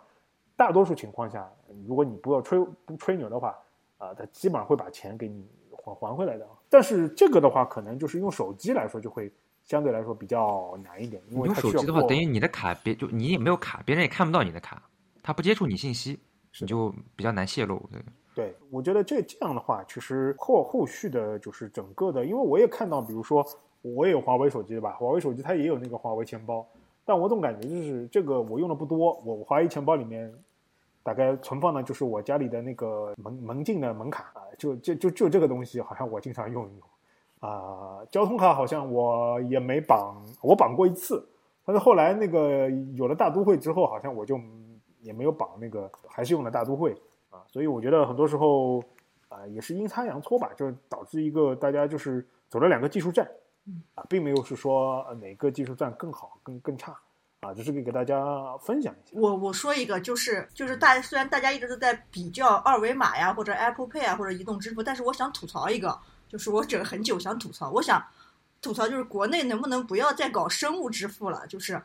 [0.56, 1.52] 大多数情况下，
[1.88, 3.58] 如果你不要吹不吹牛的话，
[3.98, 6.48] 啊，他基本上会把钱给你还还回来的。
[6.70, 14.84] 但是这个的话，可能就是用手机来说，就会相对来说比较难一点，因为用手机的话，等于你的卡别就你也没有卡，别人也看不到你的卡，
[15.24, 16.20] 他不接触你信息，
[16.62, 17.80] 你就比较难泄露。
[17.92, 18.00] 对。
[18.38, 23.44] 对，我觉得这这样的话，其实后后续的就是整个的，因为我也看到，比如说
[23.82, 26.64] 我也有华为手机吧，华为手机它也有那个华为钱包，
[27.04, 30.32] 但我总感觉就是这个我用的不多，我华为钱包里面
[31.02, 41.28] 大概存放的就是我家里的那个门门禁的门卡啊，就就就就这个东西，好像我经常用一用啊，交通卡好像我也没绑，我绑过一次，
[41.66, 44.40] 但是后来那个有了大都会之后，好像我就
[45.02, 46.96] 也没有绑那个，还是用了大都会。
[47.58, 48.78] 所以我觉得很多时候，
[49.30, 53.28] 啊，也是阴差阳错吧，就是导致一个大家就是走了两个技术站，
[53.96, 56.96] 啊，并没有是说哪个技术站更好、更更差，
[57.40, 59.20] 啊，只是给给大家分享一下。
[59.20, 65.98] 我我说一个，就是就是大虽然大家一直都在比较二维码呀，或者 Apple Pay 啊，或者移动支付，但是我想吐槽一个，
[66.30, 68.00] 就是我整很久想吐槽，我想
[68.62, 71.82] 吐槽就是国内能不能不要再搞生物支付了，就是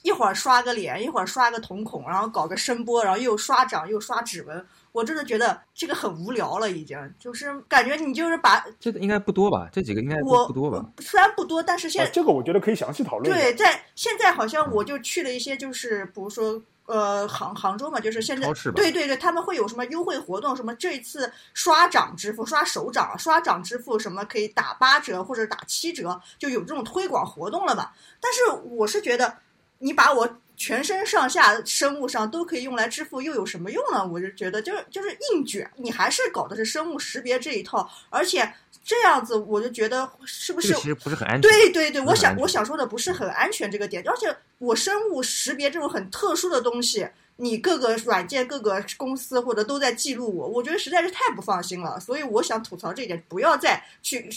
[0.00, 4.66] 一会儿刷个脸，一会儿刷个瞳孔，然后搞个声波，然后又刷掌又刷指纹。
[4.92, 9.68] 我真的觉得这个很无聊了，已经就是感觉你就是把这个应该不多吧？
[9.72, 10.84] 这几个应该不多吧？
[10.98, 13.32] 虽然不多，但是现在这个我觉得可以详细讨论。
[13.32, 20.54] 对，在现在好像我就去了一些，就是比如说呃杭杭州嘛，就是现在对对对，他们会有什么优惠活动？
[20.54, 27.94] 什么这次刷掌支付、刷手掌、刷掌支付什么可以打八折或者打七折，就有这种推广活动了吧？
[28.20, 29.38] 但是我是觉得
[29.78, 30.36] 你把我。
[30.56, 34.06] 全身上下生物上都可以用来支付，又有什么用呢？
[34.06, 38.52] 我就觉得就是就是硬卷，你还是搞的是生物识别这一套，而且
[38.84, 41.50] 这样子我就觉得是不是其实不是很安全？
[41.50, 51.98] 对对对，我想我想说的不是很安全这个点，而且我生物识别这种很特殊的东西，你各个软件各个公司或者都在记录我，我觉得实在是太不放心了。
[51.98, 54.28] 所以我想吐槽这一点，不要再去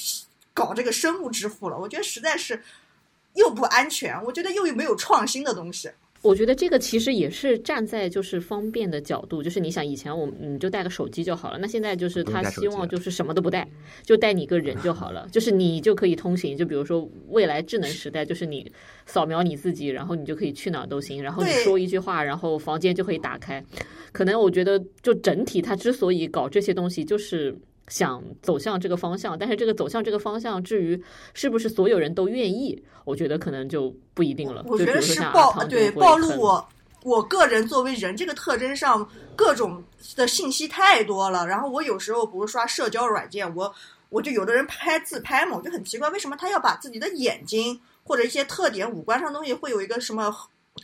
[0.53, 2.63] 搞这个生物支付了，我觉得实在是
[3.33, 5.91] 又不安全，我觉得又没有创新的东西。
[6.25, 13.67] 我觉得这个其实也是站在就是方便的角度，就是你想以前我们你就带个手机就好了，那现在就是他希望就是什么都不带，
[14.01, 16.57] 就带你个人就好了，就是你就可以通行。
[16.57, 18.69] 就比如说未来智能时代，就是你
[19.05, 23.63] 扫描你自己，然后你就可以去哪儿都行，然后你说一句话，然后房间就可以打开。
[24.11, 27.55] 可能我觉得就整体它之所以搞这些东西，就是
[27.87, 31.01] 想走向这个方向，但是这个走向这个方向，至于
[31.33, 34.63] 是不是所有人都愿意，我觉得可能就不一定了。
[34.67, 36.67] 我觉得是暴对暴露我
[37.03, 39.83] 我个人作为人这个特征上各种
[40.15, 41.45] 的信息太多了。
[41.45, 43.71] 然后我有时候不是刷社交软件，我
[44.09, 50.35] 我就有的人拍自拍嘛，我就很奇怪，为什么他要把自己的眼睛或者一些特点五官上东西会有一个什么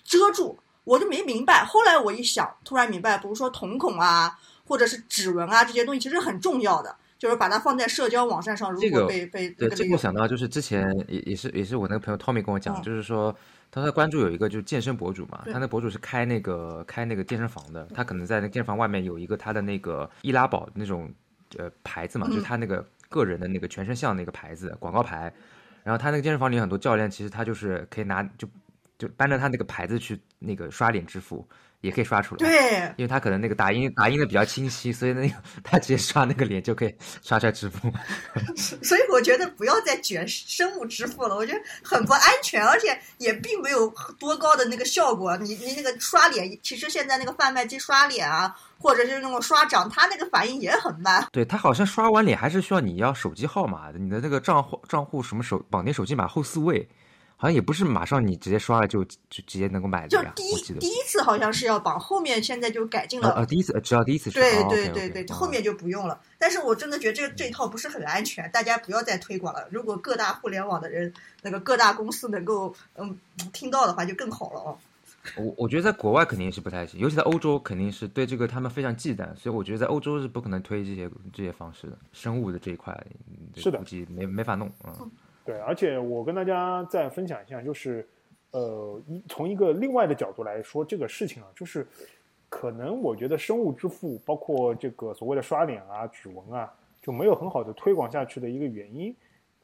[0.03, 0.55] 遮住？
[0.83, 1.65] 我就没明白。
[1.65, 4.37] 后来我一想，突然明白，比如说瞳孔啊。
[4.71, 8.71] 或者是指纹啊，这些东西其实很重要的，就是把它放在社交网站上。
[8.71, 13.35] 如果被被对，这个我想到就是之前也也是也是我那个朋友 Tommy 跟我讲，就是说
[13.69, 21.13] 他在关注有一个就是健身博主嘛，他那博主是开那个开那个健身房的，他可能在那健身房外面有一个他的那个易拉宝那种
[21.57, 25.33] 呃牌子嘛，就是他那个个人的那个全身像那个牌子广告牌，
[25.83, 28.47] 然后他那个健身房里很多教练其实他就是可以拿就
[28.97, 31.45] 就搬着他那个牌子去那个刷脸支付。
[31.81, 37.91] 也可以刷出来，对，因为他可能那个打印打印的比较清晰，所以那个他直接刷那个脸就可以刷出来支付。
[38.55, 45.35] 所以我觉得不要再卷生物支付了，我觉得很不安全，而且也并没有多高的那个效果。
[45.37, 51.25] 你你那个刷脸，其实现在那个贩卖机刷脸啊，或者是那种刷掌，它那个反应也很慢。
[51.31, 56.87] 对他好像刷完脸还是需要你要手机号码的，你的那个账户账户什么手绑定手机码后四位。
[57.41, 60.31] 好像也不是马上你直接刷了就就直接能够买的呀。
[60.35, 63.31] 就第一第一次好像是要绑，后面现在就改进了。
[63.31, 64.39] 呃，第一次只要第一次刷。
[64.39, 66.21] 对对对对，后面就不用了。
[66.37, 69.67] 但是我真的觉得这这一套不是很安全，大家不要再推广了。
[69.71, 73.17] 如果各大互联网的人，那个各大公司能够嗯
[73.51, 74.77] 听到的话，就更好了哦。
[75.35, 81.97] 我我觉得在国外肯定是不太行，尤其在欧洲肯定是对这个他们非常忌惮，所以我觉得在欧洲是不可能推这些这些方式的。
[82.13, 82.95] 生物的这一块
[83.55, 85.09] 是的，估计没没法弄嗯。
[85.43, 88.07] 对，而且我跟大家再分享一下，就是，
[88.51, 91.85] 呃，一从一个另外的角度来说这个事情啊，就是
[92.47, 99.15] 可能我觉得生物支付，包括这个所谓的刷脸啊、指纹啊，就没有很好的推广下去的一个原因。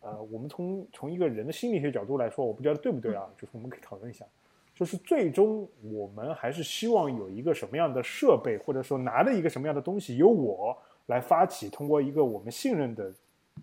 [0.02, 4.26] 呃，我们从从一个人的心理学角度来说，我不知道对不对啊，就是我们可以讨论一下，
[4.74, 13.12] 就是最终我们还是希望有一个什么样的设备，或者说拿着一个什么样的东西，由我来发起，通过一个我们信任的，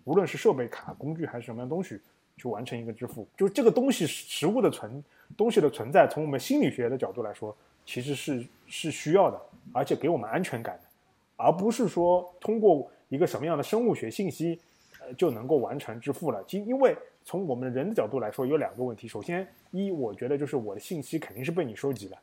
[0.03, 1.99] 无论是设备、卡、工具还是什么样东西。
[2.37, 5.01] 去完成一个支付，就是这个东西实物的存
[5.37, 7.55] 东西的存在，从我们心理学的角度来说，
[7.85, 10.89] 其实是是需要的，而且给我们安全感的，
[11.37, 14.59] 而不是说通过一个什么样的生物学信息，
[14.99, 16.43] 呃就能够完成支付了。
[16.45, 19.07] 其因为从我们人的角度来说，有两个问题。
[19.07, 22.17] 首先，一我觉得就是我的信息肯定是被你收集的，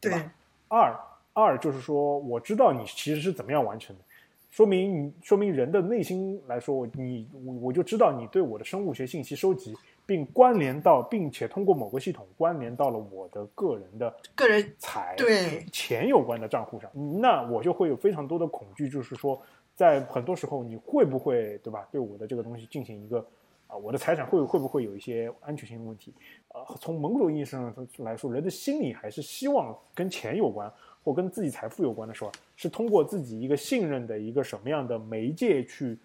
[0.00, 0.32] 对吧？
[0.68, 0.98] 二
[1.34, 4.02] 二就是说我知道你其实是怎么样完成的。
[4.50, 9.74] 说明你说明人的内心来说，你我我就知道你对我的生物学信息收集，
[10.06, 19.40] 并关联到，并且通过某个系统关联到了我的个人的个人财对钱有关的账户上，那我就会有非常多的恐惧，就是说，
[19.76, 21.86] 在很多时候你会不会对吧？
[21.92, 23.24] 对我的这个东西进行一个
[23.66, 26.12] 啊，我的财产会会不会有一些安全性的问题？
[26.54, 30.72] 呃，从某种意义上来说，人的心理还是希望跟钱有关。
[31.02, 35.98] 或跟自己财富有关的时候，是通过自己一个信任的一个什么样的媒介去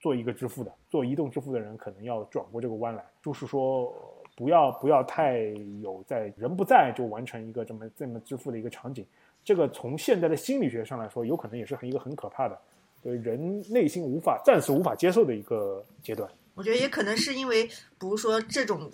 [0.00, 0.72] 做一个支付的。
[0.90, 3.94] 做移动支付的人可能要转过这个弯来，就是说
[4.34, 5.38] 不要不要太
[5.82, 9.06] 有在人不在就完成一个这么这么支付的一个场景。
[9.44, 12.58] 这个从现在的心理学上来说，有可能也是很一个很可怕的，
[13.02, 16.28] 对人内心无法暂时无法接受的一个阶段。
[16.54, 18.90] 我觉得也可能是因为，比如说这种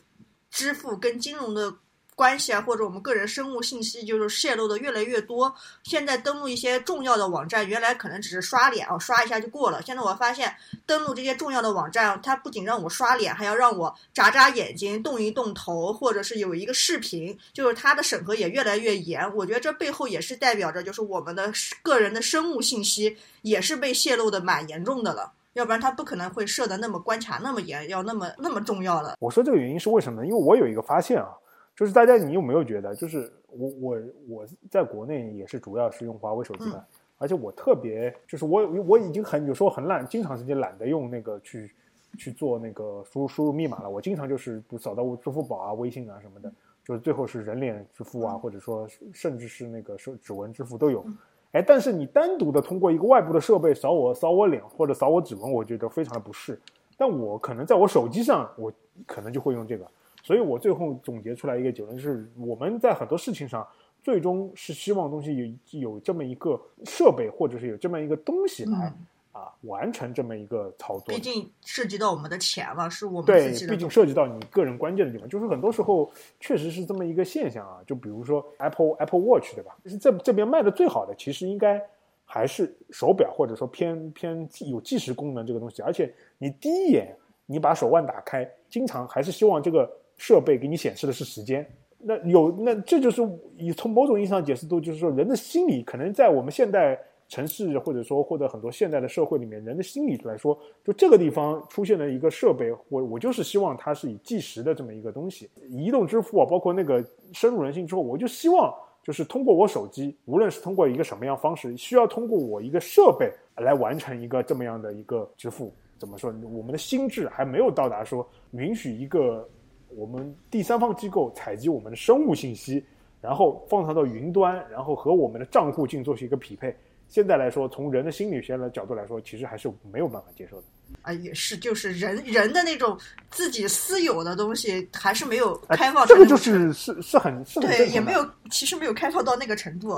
[0.51, 1.75] 支付跟金融的。
[2.17, 5.55] 关系啊，或者我们个人生物信息就是泄露的越来越多。
[5.83, 9.83] 现在登录一些重要的网站，原来可能只是刷脸哦，刷一下就过了。
[9.83, 10.51] 现在我发现
[10.87, 19.37] 登录这些重要的网站，它不仅让我刷脸，还要让我眨眨眼睛、动一动头，或者是有一个视频，就是它的审核也越来越严。
[19.37, 21.53] 我觉得这背后也是代表着，就是我们的
[21.83, 25.31] 个人的生物信息也是被泄露的蛮严重的了。
[25.53, 29.17] 要不然它不可能会设的那么关卡那么严，要那么那么重要了。
[29.21, 30.27] 我说这个原因是为什么呢？
[30.27, 31.29] 因为我有一个发现啊。
[31.77, 36.83] 就是大家，你有没有觉得，就是我我我在国内也是主要是用华为手机的，
[37.19, 41.71] 而且我特别就是我我已经很有时候很懒，经常时间懒得用那个去
[42.17, 43.91] 去做那个输入输入密码了。
[43.91, 46.51] 我经常就是扫到支付宝啊、微信啊什么的，
[46.83, 51.05] 就是最后是人脸支付啊，或者说甚至是那个手指纹支付都有。
[51.53, 56.59] 哎，但是你单独的通过一个外部的设备扫我扫我脸或者扫我指纹，我觉得非常的不适。
[56.97, 58.73] 但我可能在我手机上，我
[59.07, 59.87] 可能就会用这个。
[60.27, 63.65] 所以我最后总结出来一个结论是，我们在很多事情上，
[64.03, 68.93] 最终是希望东西有有这么一个设备，或者是有这么一个东西来
[69.31, 71.15] 啊完成这么一个操作。
[71.15, 76.11] 毕竟涉及到我们的钱了，是我们对，毕竟涉及到你个人关键的地方，就是很多时候
[76.41, 77.79] 确实是这么一个现象啊。
[77.87, 79.77] 就比如说 Apple Apple Watch 对吧？
[79.87, 81.81] 是这这边卖的最好的，其实应该
[82.25, 85.83] 还是手表，或者说偏偏有计时功能这个东西。
[85.83, 87.17] 而且你第一眼
[87.47, 91.67] 你把手腕打开，经常还是希望这个设备给你显示的是时间。
[91.99, 93.23] 那有那这就是
[93.57, 96.97] 以从某种意义上解释都就是说人的心理可能在我们现代
[97.27, 105.51] 城市或者说或者很多现代的社会里面，人的心理来说，就这个地方出现了一个设备，我我就是希望它是以计时的这么一个东西。
[105.69, 115.75] 移动支付啊，包括那个深入人心之后，我就希望就是通过我手机，无论是通过一个什么样方式，需要通过我一个设备来完成一个这么样的一个支付。
[115.99, 116.33] 怎么说？
[116.53, 119.49] 我们的心智还没有到达说允许一个。
[119.97, 122.85] 我们第三方机构采集我们的生物信息，
[123.21, 126.77] 然后放上到云端，然后和我们的账户进做一个匹配。
[127.09, 130.65] 现在来说，从人的心理学的角度来说，其实还是没有办法接受的。
[131.01, 132.99] 啊，也是，就是人人的那种
[133.31, 136.07] 自己私有的东西，还是没有开放。
[136.07, 139.97] 这个就是是是很是对，也没有，其实没有开放到那个程度。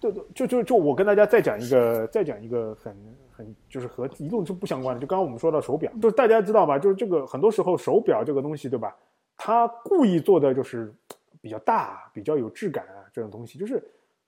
[0.00, 2.94] 对对，就就就我跟大家再讲一个，再讲一个很
[3.32, 5.00] 很就是和移动是不相关的。
[5.00, 6.78] 就刚刚我们说到手表，就是大家知道吧？
[6.78, 8.94] 就是这个很多时候手表这个东西，对吧？
[9.42, 10.92] 他故意做的就是
[11.40, 13.82] 比较大、比较有质感啊，这种东西就是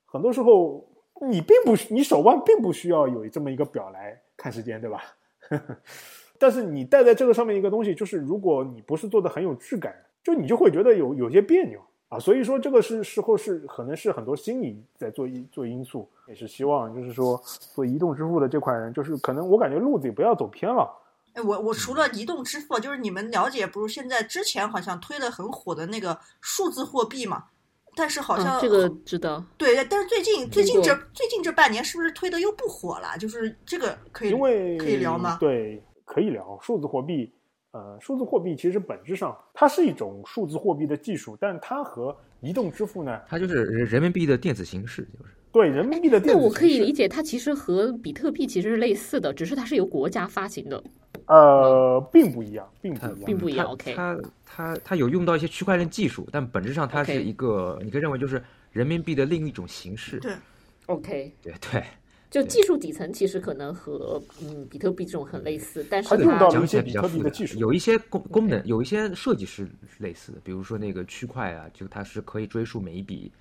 [0.07, 0.83] 很多时候
[1.21, 5.03] 你并不你手腕并不需要有这么一个表来看时间，对吧？
[6.39, 12.17] 但是你戴在这个上面一个东西，就是如果你不是做的很有质感，就你就会觉得有有些别扭啊。
[12.17, 20.91] 所以说这个是时候是可能是很多心理在做一做因素，也是希望就是说做移动支付的这块人，就是可能我感觉路子也不要走偏了。
[21.33, 27.45] 哎，我我除了移动支付，就是你们了解，不是现在之前好像推的很火的那个数字货币嘛？
[27.95, 33.17] 但是好像这个知道，对，但是最近最近这最近这半年是不是推的又不火了？
[33.19, 35.37] 就是这个可以因为可以聊吗？
[35.39, 37.31] 对，可以聊数字货币。
[37.71, 46.39] 呃，数字货币其实本质上它是一种数字货币的技术，但它和移动支付呢，它就是人人民币的电子形式，就是对人民币的电子。
[46.39, 50.83] 那我可以理解，它其实和比特币其实是类似的，只是它是由国家发行的。
[51.27, 53.67] 呃，并不一样，并不一样，并不一样。
[53.67, 60.19] OK，它它它有用到一些区块链技术，但本质上它是一个，你可以认为就是人民币的另一种形式。
[60.19, 60.33] 对
[60.87, 61.83] ，OK，对对，
[62.29, 69.67] 就技术底层其实可能和嗯比特币这种很类似，但是它讲起来比较复杂，有一些功功能，有一些设计是
[69.99, 73.31] 类似的，比如说那个区块啊，就它是可以追溯每一笔。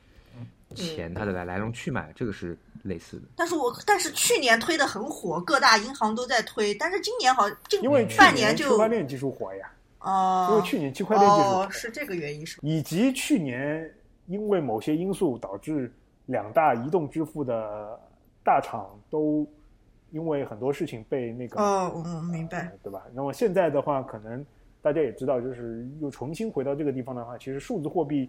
[0.73, 3.23] 钱它的来来龙去脉，这个是类似的。
[3.37, 6.75] 但是我但是去年推的很火，各大银行都在推。
[6.75, 7.45] 但是今年好，
[7.83, 9.70] 因为半年就区块链技术火呀。
[10.01, 10.49] 哦。
[10.51, 13.93] 因为去年区块链技术是这个原因，是以及去年
[14.27, 15.93] 因为某些因素导致
[16.27, 17.99] 两大移动支付的
[18.45, 19.47] 大厂都
[20.11, 23.03] 因为很多事情被那个哦，嗯，明白，对吧？
[23.14, 24.45] 那么现在的话，可能。
[24.83, 28.28] 大家也知道，就是又重新回到这个地方的话，其实数字货币，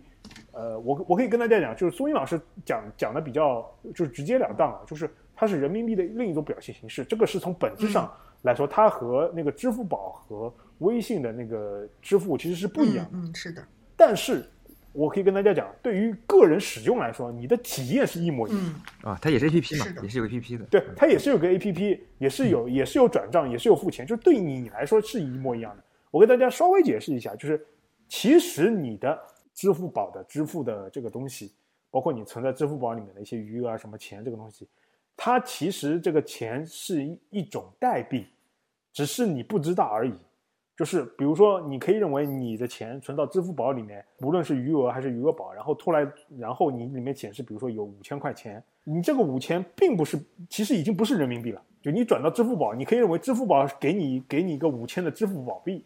[0.52, 8.10] 呃，我我可以跟大家讲，就是苏英老师讲讲的比较就是直截了当啊，就是它是人民币的另一种表现形式，这个是从本质上
[8.44, 13.06] 来说，它和那个支付宝和微信的那个支付其实是不一样。
[13.12, 13.64] 嗯，是的。
[13.98, 14.46] 但是
[14.92, 20.66] 我可以跟大家讲，对于个人使用来说，你的体验是一模一样啊，它也是 A P P 嘛，也是有 A P P 的。
[20.66, 25.84] 对，它也是有个 A P P，也是有也是有转账，也是有付钱，就对于你来说是一模一样的。
[26.14, 27.66] 我给大家稍微解释一下，就是
[28.08, 29.20] 其实你的
[29.52, 31.52] 支付宝的支付的这个东西，
[31.90, 34.68] 包括你存在支付宝里面的一些余额啊、什么钱这个东西，
[35.18, 38.28] 它其实这个钱是一一种代币，
[38.92, 40.14] 只是你不知道而已。
[40.78, 51.60] 就是比如说，你可以认为你的钱存到支付宝里面，无论是余额还是余额宝，然后突然，然后你里面显示，比如说有五千块钱，你这个五千并不是，其实已经不是人民币了。
[51.82, 55.84] 就你转到支付宝，你可以认为支付宝给你给你一个五千的支付宝币。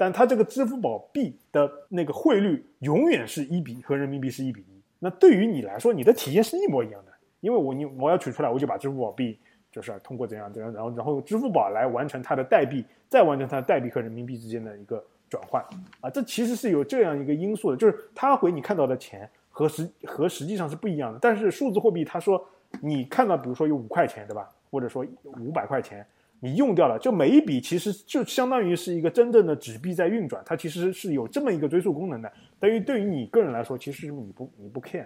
[0.00, 4.80] 但它这个支付宝币的那个汇率永远是一比和人民币是一比一。
[4.98, 9.38] 那对于你来说，你的体验是一模一样的，因为我你我要取出来，我就把支付宝币
[9.70, 15.62] 就是通过怎样怎样，然后然后用支付宝来完成它的代币，再完成它的代币和人民币之间的一个转换
[16.00, 21.18] 啊，这其实是有这样一个因素的，就是它回你看到的钱和实和实际上是不一样的。
[21.20, 22.42] 但是数字货币，它说
[22.80, 24.48] 你看到，比如说有五块钱，对吧？
[24.70, 25.04] 或者说
[25.38, 26.06] 五百块钱。
[26.42, 32.32] 你用掉了，就每一笔其实就相当于是一个真正的纸币在运转，它其实是有这么一个追溯功能的。
[32.58, 35.04] 等于对于你个人来说，其实你不你不 care，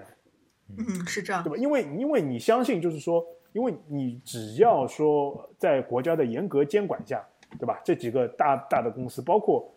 [0.77, 1.57] 嗯，是这样，对吧？
[1.57, 7.21] 因为因为你相信，就是说，因为你只要说在国家的严格监管下，
[7.59, 7.81] 对吧？
[7.85, 9.69] 这几个大大的公司，包括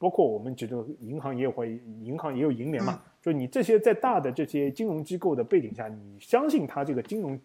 [0.00, 7.38] 包括我们几个银行也有会，银行也有银联嘛，就你这些在大的这些金融机构的背景下，你相信它这个金融。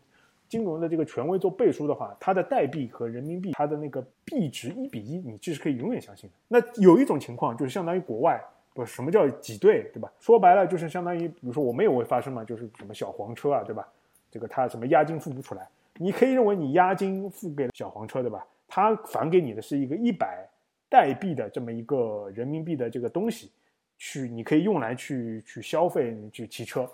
[0.52, 6.36] 金融的这个权威做背书的话，它的代币和人民币，它的那个币值一比一，你这是可以永远相信的。
[6.50, 8.38] 那有一种情况就是相当于国外，
[8.74, 10.12] 不什么叫挤兑，对吧？
[10.20, 13.88] 说白了就是相当于，比如说我们也会发生嘛，就是什么小黄车啊，对吧？
[14.30, 18.46] 这个他什么押金付不出来，你可以认为你押金付给了小黄车，对吧？
[18.68, 20.46] 他返给你的是一个一百
[20.90, 23.52] 代币的这么一个人民币的这个东西，
[23.98, 26.90] 去你可以用来去去消费去骑车，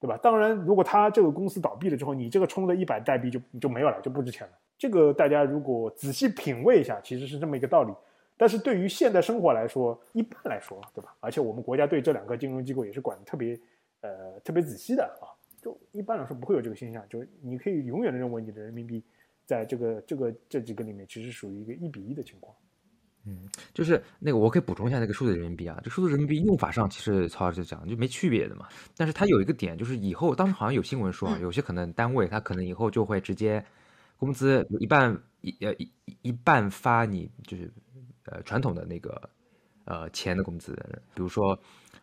[0.00, 0.16] 对吧？
[0.22, 4.52] 当然，如果他这个公司倒闭了之后，你这个充的一百代币就就没有了，就不值钱了。
[4.78, 7.92] 这个大家如果仔细品味一下，其实是这么一个道理。
[8.36, 11.12] 但是对于现代生活来说，一般来说，对吧？
[11.18, 13.58] 而且我们国家对这两个金融机构也是管的特别，
[14.00, 15.34] 呃，特别仔细的啊。
[15.60, 19.02] 就一般来说不会有这个现象，就是你可以永远的认为你的人民币
[19.44, 22.54] 在这个这个这几个里面其实属于一个一比一的情况。
[23.28, 28.66] 嗯，就是那个我可以补充一下那个数字人民币啊，这数字人民币用法上其实曹老师讲就没区别的嘛。
[28.96, 33.62] 但是它有一个点，就是以后当时好像有新闻说，有些可能单位它可能以后就会直接
[34.16, 37.70] 工资一半一呃一一半发你就是。
[38.30, 39.18] 呃，传统的那个，
[39.86, 40.74] 呃，钱的工资，
[41.14, 41.58] 比如说，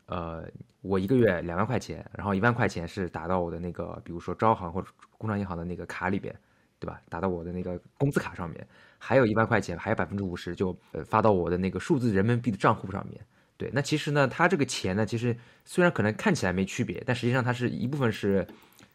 [0.08, 0.44] 呃，
[0.82, 4.88] 我一个月两万块钱，然后一万块钱是打到我的那个，比如说招行或者
[5.20, 6.36] 工商银行的那个卡里边，
[6.80, 7.00] 对吧？
[7.10, 8.68] 打到我的那个工资卡上面，
[9.06, 13.22] 还有一万块钱，还有百分之五十就呃发到我的那个数字人民币的账户上面。
[13.58, 18.46] 对，那其实呢，它这个钱呢，其实虽然可能看起来没区别，但实际上它是一部分是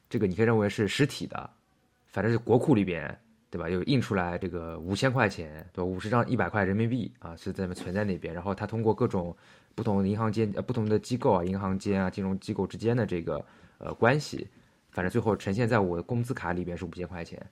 [0.09, 1.49] 这个你可以认为是实体的，
[2.09, 3.17] 反正是国库里边。
[3.53, 3.69] 对吧？
[3.69, 5.85] 又印出来这个五千块钱，对吧？
[5.85, 8.33] 五十张一百块人民币啊，是在存在那边。
[8.33, 9.37] 然后它通过各种
[9.75, 13.45] 不同的银行间、呃不同的机构啊、银行间啊、金融机构之间的这个
[13.79, 14.47] 呃关系，
[14.93, 17.45] 反正最后呈现在我的工资卡里边是五千块钱。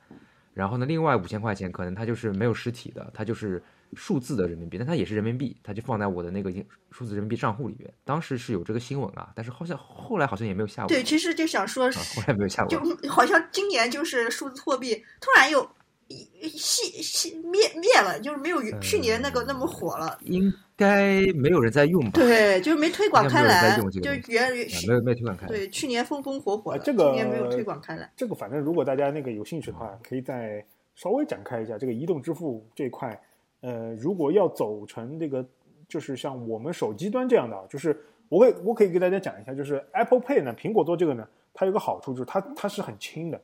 [0.59, 3.63] 然后呢，另外五千块钱可能它就是没有实体的，它就是
[3.95, 6.53] 数字的人民币，但它也是人民币，它就放在我的那个
[6.91, 7.89] 数字人民币账户里面。
[8.05, 10.89] 当时是有这个新闻啊，但是好像后来好像也没有下文。
[10.89, 15.71] 对，其实就想说，后来没有下文，就好像今年就是数字货币突然又。
[16.09, 20.19] 熄熄灭灭了，就是没有去年那个那么火了。
[20.23, 22.13] 应该没有人在用吧？
[22.15, 24.51] 对，就是没推广开来，就原
[24.87, 25.47] 没有没有推广开。
[25.47, 28.11] 对，去年风风火火，这个今年没有推广开来。
[28.17, 33.21] 这个反正如果大家那个有兴趣的话，可以再稍微展开一下这个移动支付这一块。
[33.61, 35.45] 呃，如果要走成这个，
[35.89, 37.95] 就是像我们手机端这样的，就是
[38.31, 43.39] 我会我可以给大家讲一下，就是 Apple Pay 呢，苹果做这个呢，它有个好处就是它它是很轻的，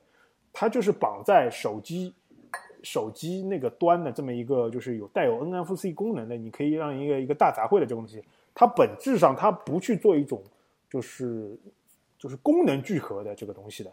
[0.52, 2.14] 它就是绑在手机。
[2.84, 8.22] 手机那个端的这么一个就是有带有 NFC 功能的，你可以让一个一个大杂烩的这个东西，
[8.54, 10.42] 它本质上它不去做一种
[10.88, 11.58] 就是
[12.18, 13.92] 就是功能聚合的这个东西的。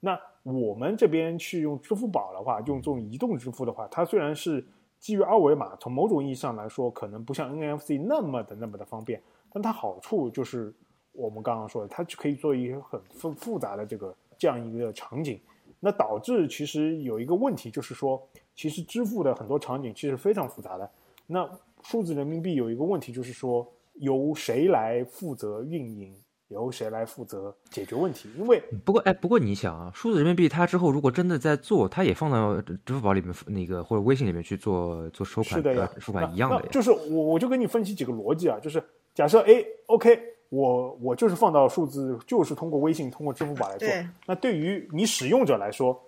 [0.00, 4.64] 那我们这边去用支付宝的话，用这种移动支付的话，它虽然是
[5.00, 9.20] 基于二维码，从某种意义上来说，可能不像 NFC 那么的那么的方便，
[9.52, 10.72] 但它好处就是
[11.10, 15.40] 我们刚刚说的，它就可以做一些很复复杂的这个这样一个场景。
[15.80, 18.20] 那导致其实有一个问题，就是说，
[18.54, 20.90] 其实支付的很多场景其实非常复杂的。
[21.26, 21.48] 那
[21.82, 26.14] 数字人民币有一个问题，就是说，由谁来负责运营，
[26.48, 28.28] 由谁来负责解决问题？
[28.36, 36.66] 因为不过，哎，不过你想啊，数字人民币它之后如果真的在做，它也放到支付宝里面那个或者微信里面去做做收款是的付款一样的。
[36.68, 38.82] 就是我我就跟你分析几个逻辑啊，就是
[39.14, 40.37] 假设 A OK。
[40.48, 43.88] 我我就是放到数字，就是通过微信、通过支付宝来做。
[44.26, 46.00] 那对于你使用者来说，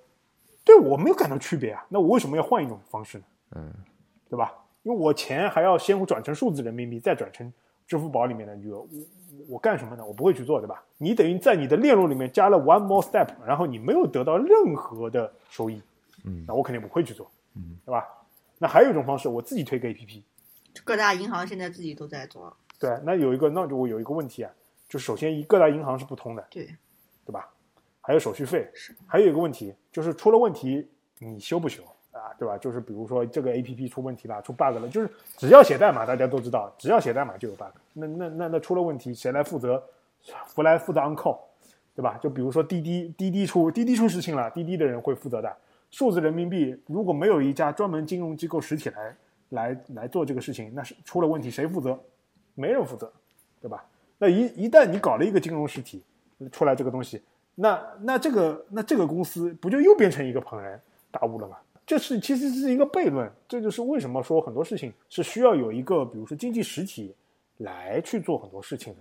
[0.64, 1.84] 对我没有感到区别啊。
[1.88, 3.24] 那我为什么要换一种方式呢？
[3.56, 3.72] 嗯，
[4.28, 4.54] 对吧？
[4.82, 7.52] 因为我钱还要先转成数字人民币，再转成
[7.86, 8.78] 支付宝里面的余额。
[8.78, 8.88] 我
[9.50, 10.04] 我干什么呢？
[10.06, 10.82] 我不会去做，对吧？
[10.96, 15.82] 你等于在你的链路里面加了 one more step，然后你没有得到任何的收益。
[16.24, 17.30] 嗯，那我肯定不会去做。
[17.56, 18.06] 嗯，对吧？
[18.58, 20.22] 那还有一种方式，我自己推个 A P P。
[20.84, 22.56] 各大银行现在自己都在做。
[22.80, 24.50] 对，那有一个，那就我有一个问题啊，
[24.88, 26.64] 就首先一各大银行是不通的，对，
[27.26, 27.48] 对吧？
[28.00, 32.32] 还有手续费，是，还有一个问题就是出了问题你修不修啊？
[32.38, 32.56] 对吧？
[32.56, 37.66] 就是比如说这个 A P P 出问题了，出 bug 了，就是只要写代码，大家都知道，只要写代码就有 bug。
[37.92, 39.82] 那那那那出了问题谁来负责？
[40.22, 41.38] 谁来负责 on call？
[41.94, 42.18] 对吧？
[42.22, 45.54] 就比如说滴滴滴滴出滴滴出事情了，滴滴的人会负责的。
[45.90, 49.16] 数字人民币如果没有一家专门金融机构实体来
[49.50, 51.98] 来来做这个事情，那是出了问题谁负责？
[52.60, 53.10] 没人负责，
[53.60, 53.84] 对吧？
[54.18, 56.02] 那一一旦你搞了一个金融实体
[56.52, 57.22] 出来这个东西，
[57.54, 60.78] 那那这个那这个公司不就又变成一个庞然
[61.10, 61.56] 大物了吗？
[61.86, 63.28] 这是其实是一个悖论。
[63.48, 67.14] 这就是为什么说很多事情是需要有一个比如说经济实体
[67.56, 69.00] 来去做很多事情的。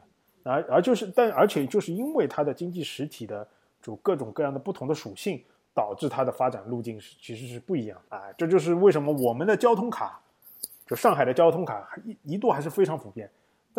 [0.51, 3.45] 而而就是但而且就是因为它的经济实体的
[3.81, 5.43] 就各种各样的不同的属性，
[5.73, 8.23] 导致它的发展路径是其实是不一样啊。
[8.37, 10.19] 这就是为什么我们的交通卡，
[10.87, 13.29] 就上海的交通卡一一度还是非常普遍。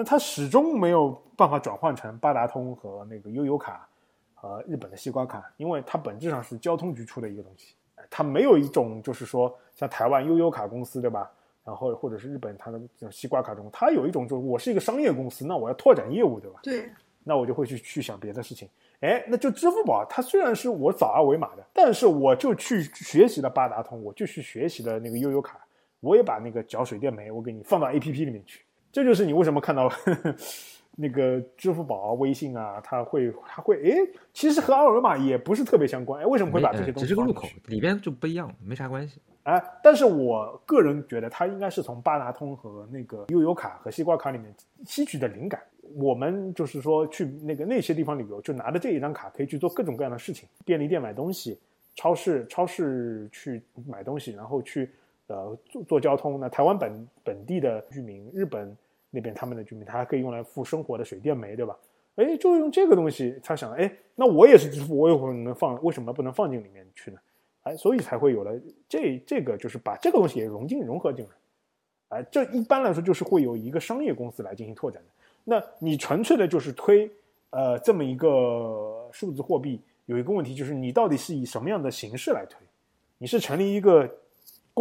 [0.00, 3.86] 但它始终没有办法转换成八达通和那个悠游卡
[4.32, 7.74] 和日本的西瓜卡，因为它本质上是交通局出的一个东西，
[8.08, 11.30] 它没有一种就是说像台湾悠游卡公司对吧？
[11.66, 16.60] 然后或者是日本它的这种西瓜卡中，它有一种就是我是一个商业公司，那我要拓展业务对吧？
[16.62, 16.88] 对，
[17.22, 18.66] 那我就会去去想别的事情。
[19.00, 25.62] 哎，那就支付宝，它虽然是我扫二维码的，但是我就去学习了八达通，我就去学习了那个悠游卡，
[26.00, 28.64] 我也把那个缴水电煤，我给你放到 A P P 里面去。
[28.92, 29.90] 这就是你为什么看到
[30.96, 33.96] 那个支付宝、微信啊，它会它会哎，
[34.34, 36.22] 其实和二维码也不是特别相关。
[36.22, 37.00] 哎，为什么会把这些东西？
[37.00, 39.20] 只是个入口，里边就不一样，没啥关系。
[39.44, 45.60] 哎，但是我个人觉得它应该是从八达通和那个悠游卡和西瓜卡里面吸取的灵感。
[45.96, 51.58] 我们就是说去那个那些地方旅游，就拿着这一张卡可以去做各种各样的事情，便利店买东西，
[51.96, 54.90] 超市超市去买东西，然后去
[55.30, 56.38] 呃做做交通。
[56.38, 58.76] 那台湾本本地的居民，日本
[59.10, 61.76] 那边他们的居民，他还可以用来付生活的水电煤，对吧？
[62.16, 67.18] 哎，就用这个东西，他想，哎，那我也是支付，我有可能能放，为什么不能放进里面去呢？
[67.62, 68.52] 哎，所以才会有了
[68.88, 72.18] 这这个，就是把这个东西也融进融合进来。
[72.18, 75.08] 哎，这一般来说就是会有一个商业公司来进行拓展的。
[75.44, 77.10] 那你纯粹的就是推，
[77.50, 82.58] 呃，这么一个数字货币，有一个问题就是你到底是以什么样的形式来推？
[83.18, 84.10] 你是成立一个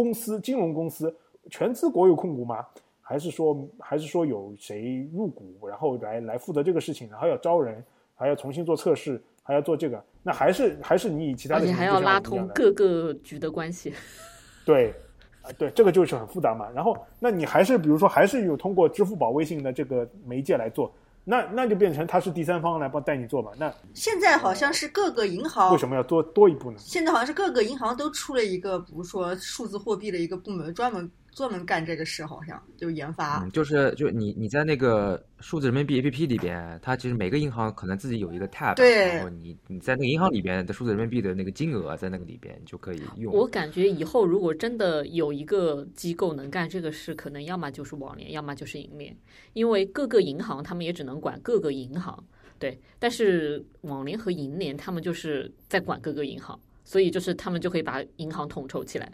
[0.02, 1.14] 公司，金融公司，
[1.50, 2.64] 全资国有控股吗？
[3.02, 7.84] 还是说，还是说有谁入股，然后来来负责这个事情，然后要招人，
[8.14, 10.02] 还要重新做测试，还要做这个？
[10.22, 13.92] 那还是还是你以其他的，而且还要拉通各个局的关系。
[14.64, 14.94] 对。
[15.42, 16.68] 啊，对，这个就是很复杂嘛。
[16.74, 20.92] 然后，那你还是比如说，还是有通过支付宝、微信的这个媒介来做，
[21.24, 23.50] 那那就变成他是第三方来帮带你做嘛。
[23.58, 26.78] 那现在好像是各个银行为什么要多多一步呢？
[26.78, 31.10] 现在好像是各个银行都出了一个，比如说数字货币的一个部门，专门。
[31.40, 33.42] 专门干这个事，好像就研发。
[33.42, 43.32] 嗯，就是就你你在那个数字人民币 A P P 里边，它其实每个银行可能自己有一个 tab，对，然后你你在那个银行里边的数字人民币的那个金额在那个里边就可以用。
[43.32, 49.16] 我感觉以后如果真的有一个机构能干这个事，可能要么就是网联，要么就是银联，
[49.54, 52.22] 因为各个银行他们也只能管各个银行，
[52.58, 52.78] 对。
[52.98, 59.10] 但是网联和银联他们就是在管各个银行，所以就是他们就可以把银行统筹起来。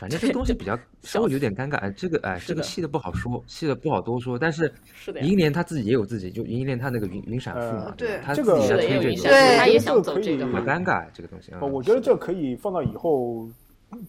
[0.00, 0.74] 反正这个东西比较
[1.04, 4.38] 稍微有点尴尬，这个哎，这个细的不好说，细的不好多说。
[4.38, 4.72] 但是
[5.20, 11.52] 银联他自己也有自己，就银联他那个云云闪付嘛，对，他自己在推这个，他也想走这个，很尴尬这个东西。
[11.60, 13.46] 我觉得这可以放到以后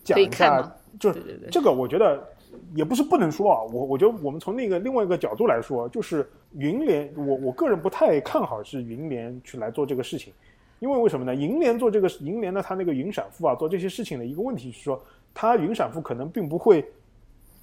[0.05, 2.25] 讲一下，就是这个我觉得
[2.73, 3.59] 也不是不能说啊。
[3.73, 10.31] 我我觉得我们从那个另外一个角度来说，就是云联，我我个人不太看好是云联去来做这个事情，
[10.79, 11.35] 因为为什么呢？
[11.35, 15.03] 银联做这个银联的，它那个云闪付啊，做这些事情的一个问题是说。
[15.33, 16.85] 它云闪付可能并不会，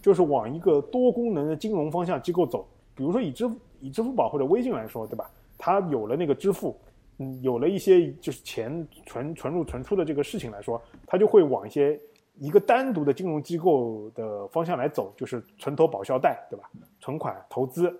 [0.00, 2.66] 就是往一个多功能的金融方向机构走。
[2.94, 3.48] 比如说以支
[3.80, 5.30] 以支付宝或者微信来说，对吧？
[5.56, 6.76] 它有了那个支付，
[7.18, 12.00] 嗯，有了一些就是钱存存入存出的这个事情来说，它就会往一些
[12.36, 16.70] 一个单独的金融机构的方向来走，就是存投保销贷，对吧？
[17.00, 17.92] 存款、投资、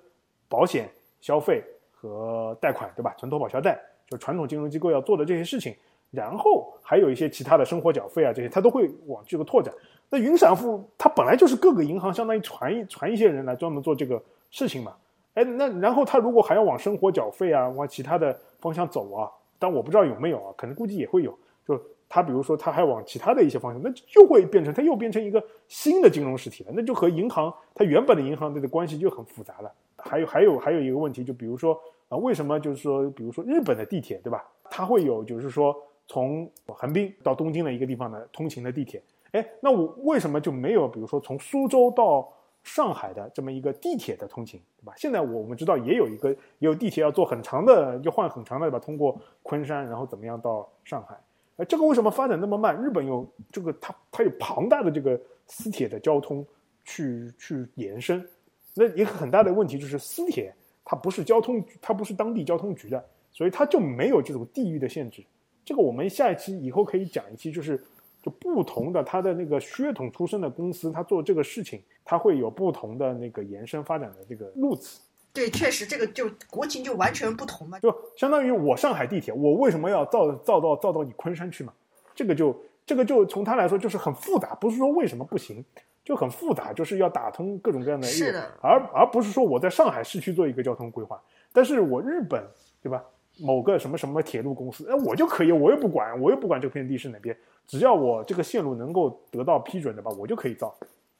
[0.48, 0.88] 保险、
[1.20, 1.62] 消费
[1.92, 3.14] 和贷款，对吧？
[3.18, 5.74] 存投保销贷就传统金融机构要做的这些事情。
[6.10, 9.72] 然后还有一些其他的生活缴费啊，这些它都会往这个拓展。
[10.08, 14.94] 那云闪付它本来就是各个银行相当于传一传一些人来专门做这个事情嘛。
[15.34, 21.38] 哎，那然后它如果还要往生活缴费啊，往其他的方向走啊，但我不知道有没有啊，可能估计也会有。
[21.66, 21.78] 就
[22.08, 29.70] 它比如说它还往其他的一些方向，那就会变成它又变成一个新的金融实体了，那就和银行它原本的银行的关系就很复杂了。
[29.98, 31.78] 还有还有还有一个问题，就比如说
[32.08, 34.42] 啊，为什么就是说，比如说日本的地铁对吧？
[34.70, 35.76] 它会有就是说。
[36.08, 39.00] 从横滨到东京的一个地方的通勤的地铁，
[39.32, 42.26] 哎，那我为什么就没有，比如说从苏州到
[42.64, 44.94] 上海的这么一个地铁的通勤，对吧？
[44.96, 48.78] 现在我我们知道也有一个，也有地铁要坐很长的，要换很长的，对吧？
[48.78, 51.14] 通过昆山，然后怎么样到上海？
[51.58, 52.74] 哎，这个为什么发展那么慢？
[52.82, 56.44] 日本有这个，它它有庞大的这个私铁的交通
[56.84, 58.26] 去去延伸，
[58.74, 60.54] 那一个很大的问题就是私铁
[60.84, 65.22] 它不是交通，它不是当地交通局的，所以它就没有这种地域的限制。
[65.68, 67.78] 这个我们下一期以后可以讲一期，就是
[68.22, 74.98] 就不同的它的那个血统出身的公司，它做这个事情，它会有不同的那个延伸发展的这个路子。
[75.30, 77.78] 对，确实这个就国情就完全不同嘛。
[77.80, 81.74] 就相当于我上海地铁，我为什么要造造到造到你昆山去嘛？
[82.14, 85.62] 这个就这个就从他来说就是很复杂，不是说为什么不行，
[86.02, 88.06] 就很复杂，就是要打通各种各样的。
[88.06, 88.50] 是的。
[88.62, 92.42] 而而不是说我在上海市区做一个交通规划，但是我日本
[92.82, 93.04] 对吧？
[93.40, 97.36] 某个什么什么铁路公司，哎，我就可以，我又不管，我又不管这片地是哪边，
[97.66, 100.74] 只要我这个线路能够得到批准的吧，我就可以造。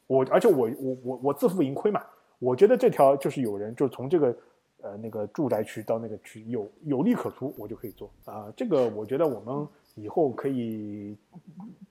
[0.07, 2.01] 我而且我我我我自负盈亏嘛。
[2.39, 4.35] 我觉得这条就是有人就从这个
[4.81, 8.51] 呃那个住宅区到那个区有有利可图，我就可以做啊。
[8.55, 11.17] 这个我觉得我们以后可以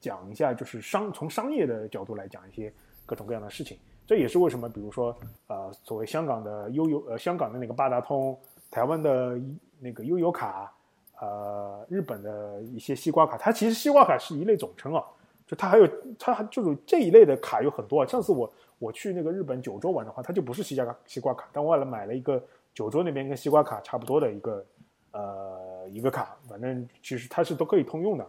[0.01, 2.73] 讲一下，就是商从商业的角度来讲一些
[3.05, 3.77] 各种各样的事情。
[4.07, 5.15] 这也是为什么，比如说
[5.49, 8.39] 呃，所谓香港的悠游呃香港的那个八达通，
[8.71, 9.39] 台湾的。
[9.81, 10.73] 那个悠游卡，
[11.21, 15.05] 呃日本的一些西瓜卡，它其实西瓜卡是一类总称啊，
[15.47, 18.07] 就它还有它就是这一类的卡有很多啊。
[18.07, 22.43] 上次我我去那个日本九州玩的话，它就不是西瓜西瓜卡，但我为了买了一个
[22.75, 24.65] 九州那边跟西瓜卡差不多的一个
[25.13, 28.27] 呃一个卡，反正其实它是都可以通用的，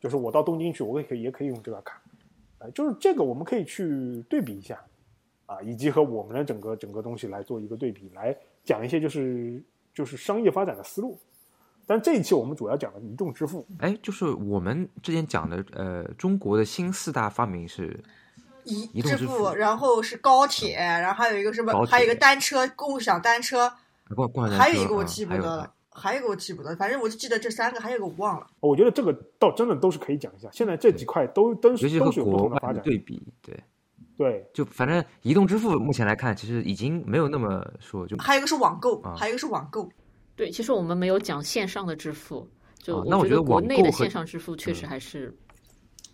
[0.00, 2.00] 就是我到东京去，我也可以也可以用这个卡，
[2.58, 4.82] 呃，就是这个我们可以去对比一下。
[5.46, 8.34] 啊，以及和我们的整个整个东西来做一个对比，来
[8.64, 9.62] 讲一些就是
[9.94, 11.18] 就是商业发展的思路。
[11.86, 13.66] 但这一期我们主要讲的移动支付。
[13.78, 18.02] 哎，就是我们之前讲的，呃，中国的新四大发明是
[18.64, 21.84] 移移动支付，然后是高铁，然后还有一个什么？
[21.84, 23.70] 还有一个单车，共享单车。
[24.16, 24.64] 共共享单车。
[24.64, 28.46] 还有一个我记不得了，还有一个我记不得，反正我就记得这三个，还有一个我忘了。
[28.60, 30.48] 我觉得这个倒真的都是可以讲一下。
[30.50, 33.62] 现在这几块都都是都是有不同的发展对比，对。
[34.16, 38.16] 对，就反正移动支付目前来看，其实已经没有那么说就。
[38.18, 39.88] 还有一个是网购，还有一个是网购。
[40.36, 42.48] 对，其实我们没有讲线上的支付，
[42.78, 45.36] 就那我觉得国内的线上支付确实还是。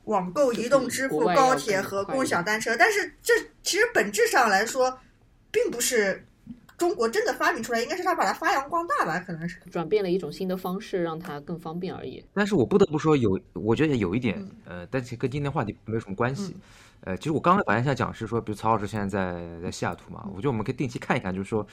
[0.05, 4.99] 网购、移动支付、高铁和共享单车，但是这其实本质上来说，
[5.53, 6.27] 并不是
[6.81, 9.21] 中国真的发明出来，应该是他把它发扬光大吧？
[9.21, 12.25] 可能是转变了一种新的方式，让它更方便而已。
[12.33, 16.57] 但是我不得不说，有我觉得有一点，呃，但是跟今天话题没有什么关系。
[17.03, 21.67] 呃，其实我刚刚本来想讲是说，比如曹老师现在在在西雅图嘛，我觉得我们可以定期看一看，就是说，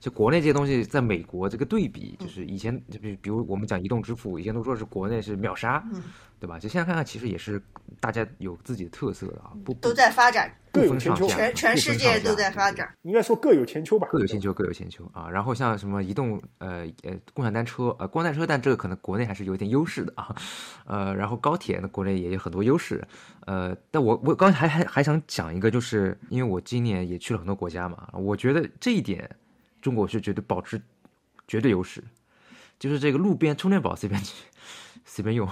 [0.00, 5.82] 就国内这些东西在美国这个对比，就是以前就比比如我们讲移动支付，以前都说是国内是秒杀，
[6.44, 6.58] 对吧？
[6.58, 7.60] 就现在看看，其实也是
[8.00, 15.26] 大家有自己的特色的啊，不都在发展，各有千秋，全全世界都在发展，应该说各有千秋吧，各有千秋，各有千秋啊。
[15.30, 20.36] 然后像什么移动呃呃共享单车呃共享单车，但这个可能国内还是有点优势的啊，
[20.84, 23.02] 呃，然后高铁呢，国内也有很多优势，
[23.46, 29.30] 呃，但我我刚才还还还想讲一个，就是因为我今年也去了很多国家嘛，我觉得这一点
[29.80, 30.78] 中国是绝对保持
[31.48, 32.04] 绝对优势，
[32.78, 34.20] 就是这个路边充电宝随便
[35.06, 35.48] 随便用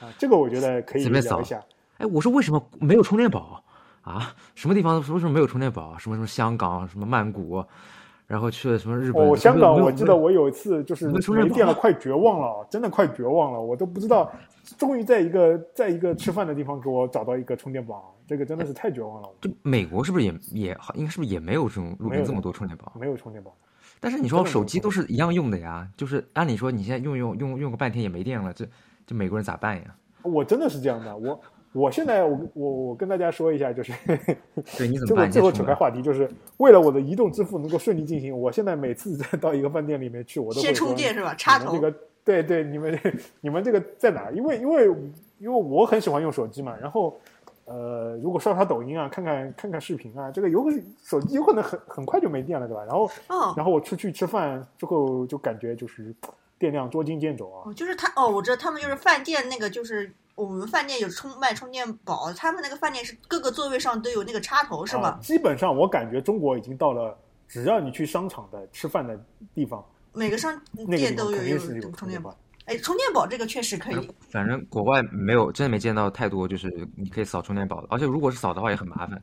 [0.00, 1.62] 啊，这个我觉得可以聊一下。
[1.98, 3.62] 哎，我说为什么没有充电宝
[4.02, 4.34] 啊？
[4.54, 5.96] 什么地方为什么没有充电宝？
[5.98, 7.64] 什么什么香港，什么曼谷，
[8.26, 9.26] 然后去了什么日本？
[9.26, 14.30] 哦，香港，我记得我有一次就是没电了， 快绝望了，真的快绝望了，我都不知道。
[14.76, 19.28] 终于在一个在一个吃饭的地方给我找到一个充电宝，这个真的是太绝望了。
[19.40, 20.92] 这美国是不是也也好？
[20.96, 22.92] 应该是不是也没有这种路边这么多充电宝？
[22.98, 23.54] 没有充电宝。
[24.00, 28.66] 但是你说手机都是一样用的呀，就是按理说你现在用用用用个半天也没电了，这
[29.06, 29.94] 这美国人咋办呀？
[30.22, 31.40] 我真的是这样的，我
[31.72, 33.92] 我现在我我我跟大家说一下，就是
[34.76, 35.30] 对你 怎么办？
[35.30, 41.34] 最后扯开话题，就是为了我的移动支付能够顺利进行，我现在每次再到一个饭店里面去，我都先充电是吧？
[41.34, 41.94] 插头这个。
[42.26, 42.98] 对对，你们
[43.40, 44.32] 你们这个在哪？
[44.32, 44.86] 因为因为
[45.38, 47.16] 因为我很喜欢用手机嘛，然后
[47.66, 50.64] 呃，如果刷刷抖音啊，看看看看视频啊，这个有
[51.04, 52.82] 手机有可能很很快就没电了，对吧？
[52.84, 53.08] 然后
[53.56, 56.12] 然后我出去吃饭之后就感觉就是
[56.58, 57.72] 电量捉襟见肘啊。
[57.74, 65.18] 就是他哦，我知道他们就是饭店那个，就是我们饭店有充卖充电宝，他们那个饭店是各个座位上都有那个插头，是吗？
[65.22, 67.16] 基本上我感觉中国已经到了，
[67.48, 69.18] 只要你去商场的吃饭的
[69.54, 69.84] 地方。
[70.12, 72.34] 每个商店都有有充电宝，
[72.64, 74.10] 哎，充电宝这个确实可以。
[74.30, 77.86] 反正国外没有，真的没见到太多，就是你可以扫充电宝的。
[77.90, 79.22] 而且如果是扫的话，也很麻烦。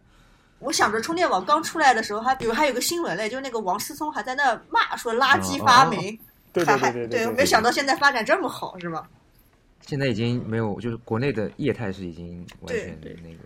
[0.60, 6.18] 我想着充电宝刚出来的时候，还比如还有个新闻嘞，就是那个王思聪还在那骂说垃圾发明，
[6.54, 9.10] 对对对对，没想到现在发展这么好，是吧？
[9.82, 13.40] 现在已经没有，就是国内的业态是已经完全那个。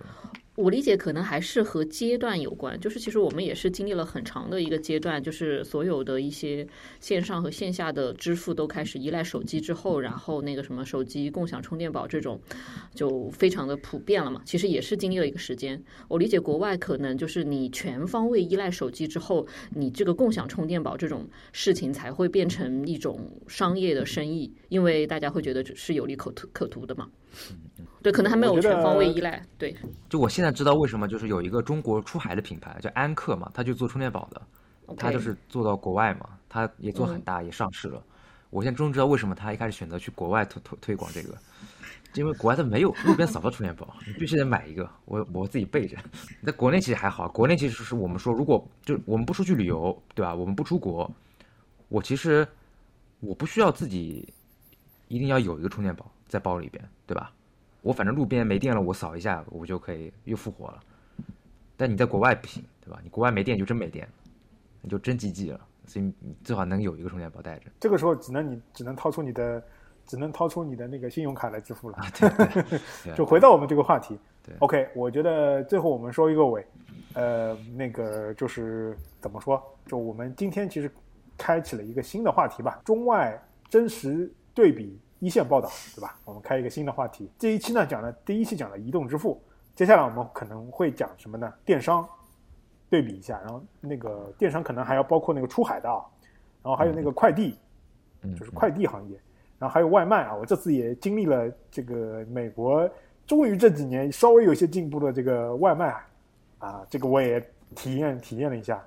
[0.57, 6.67] 我理解可能还是和阶段有关，就是其实我们也是经历了很长的一个阶段，就是所有的一些
[6.99, 12.41] 线上和线下的支付都开始依赖手机之后，然后那个什么手机共享充电宝这种
[12.95, 14.41] 就非常的普遍了嘛。
[14.45, 15.79] 其实也是经历了一个时间。
[16.07, 19.45] 我理解国外可能就是你全方位依赖手机之后，
[19.75, 27.07] 你这个共享充电宝这种事情才会变成一种商业的生意，因为大家会觉得是有利可图可图的嘛。
[28.01, 29.45] 对，可能还没有全方位依赖。
[29.57, 29.75] 对，
[30.09, 34.41] 就我现在知道为什么，就是有一个中国出海的品牌叫安克嘛，他就做充电宝的，
[34.95, 38.01] 他就是做到国外嘛，他也做很大，也上市了。
[38.49, 41.37] 我现在终于知道为什么他一开始选择去国外推推推广这个，
[42.13, 44.89] 因为国外它没有路边扫到充电宝，你必须得买一个。
[45.05, 45.97] 我我自己备着。
[46.43, 50.33] 在国内其实还好，国内其实是我们说，如果就我们不出去旅游，对吧？
[50.33, 51.09] 我们不出国，
[51.89, 52.47] 我其实
[53.19, 54.33] 我不需要自己
[55.09, 57.33] 一定要有一个充电宝在包里边，对吧？
[57.87, 60.79] 我反正路边没电了，我扫一下，我就可以又复活了。
[61.77, 62.99] 但你在国外不行，对吧？
[63.01, 64.05] 你国外没电就真没电，
[64.81, 65.61] 你就真 GG 了。
[65.85, 67.71] 所以你最好能有一个充电宝带着。
[67.79, 69.63] 这个时候只能你只能掏出你的，
[70.05, 71.97] 只能掏出你的那个信用卡来支付了。
[73.15, 74.19] 就回到我们这个话题。
[74.43, 76.67] 对，OK，我觉得最后我们说一个尾，
[77.13, 79.63] 呃，那个就是怎么说？
[79.85, 80.91] 就我们今天其实
[81.37, 86.15] 开启了一个新的话题吧，中外真实对比一线报道，对吧？
[86.25, 87.29] 我们开一个新的话题。
[87.39, 89.41] 这一期呢讲了第一期讲了移动支付，
[89.75, 91.51] 接下来我们可能会讲什么呢？
[91.65, 92.07] 电商，
[92.89, 96.05] 对比一下，然后那个电商可能还要包括那个出海的，啊，
[96.61, 97.57] 然后还有那个快递，
[98.37, 99.19] 就是快递行业，
[99.57, 100.35] 然后还有外卖啊。
[100.35, 102.87] 我这次也经历了这个美国，
[103.25, 105.95] 终于这几年稍微有些进步的这个外卖
[106.59, 107.39] 啊，这个我也
[107.75, 108.85] 体验体验了一下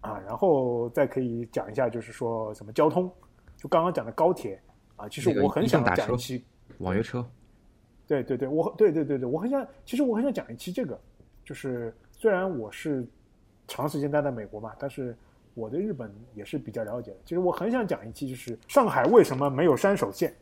[0.00, 3.10] 啊，然后再可以讲一下，就是说什么交通，
[3.56, 4.60] 就刚刚讲的高铁。
[5.02, 6.44] 啊，其实我很想讲一期
[6.78, 7.26] 网约车，
[8.06, 10.98] 对对对，我对对对对，我很想，其实我很想讲一期这个，
[11.44, 13.04] 就是虽然我是
[13.66, 15.16] 长时间待在美国嘛，但是
[15.54, 17.16] 我对日本也是比较了解的。
[17.24, 20.32] 其实我很想讲一期，就是上海为什么没有山手线，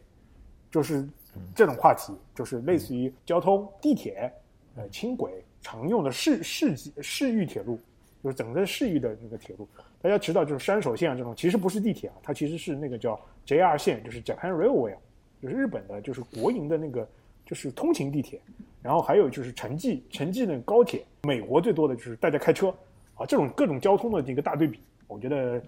[0.71, 1.09] 就是
[1.55, 4.31] 这种话题，就是类似于交通、地铁、
[4.77, 7.81] 呃轻轨常用的市市市域铁路，
[8.23, 9.67] 就是整个市域的那个铁路。
[10.03, 14.95] 大家知道，就是山手线啊这种，其实不是地铁啊，它其实是那个叫 JR 线，就是 Japan Railway，
[15.43, 17.07] 就是日本的，就是国营的那个，
[17.45, 18.41] 就是通勤地铁。
[18.83, 22.75] 然后还有就是城际城际那个高铁，美国最多的就是大家开车
[23.15, 25.63] 啊，这种各种交通的这个大对比，我觉得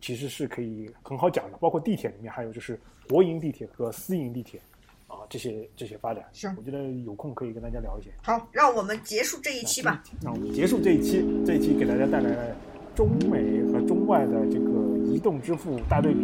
[0.00, 1.58] 其实是可以很好讲的。
[1.58, 2.78] 包括地铁里面还有就是
[3.08, 4.60] 国营地铁和私营地铁
[5.08, 8.10] 啊这些这些发展，行，我觉得有空可以跟大家聊一些。
[8.22, 10.04] 好，让我们结束这一期吧。
[10.22, 12.56] 让我们结束这一期，这一期给大家带来了。
[12.94, 16.20] 中美和中外的这个移动支付大对比，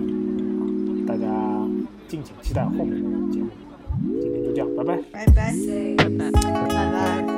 [1.07, 1.27] 大家
[2.07, 3.49] 敬请期待后面的节目。
[4.21, 5.53] 今天就这样，拜拜，拜拜，
[5.97, 7.38] 拜拜，拜拜。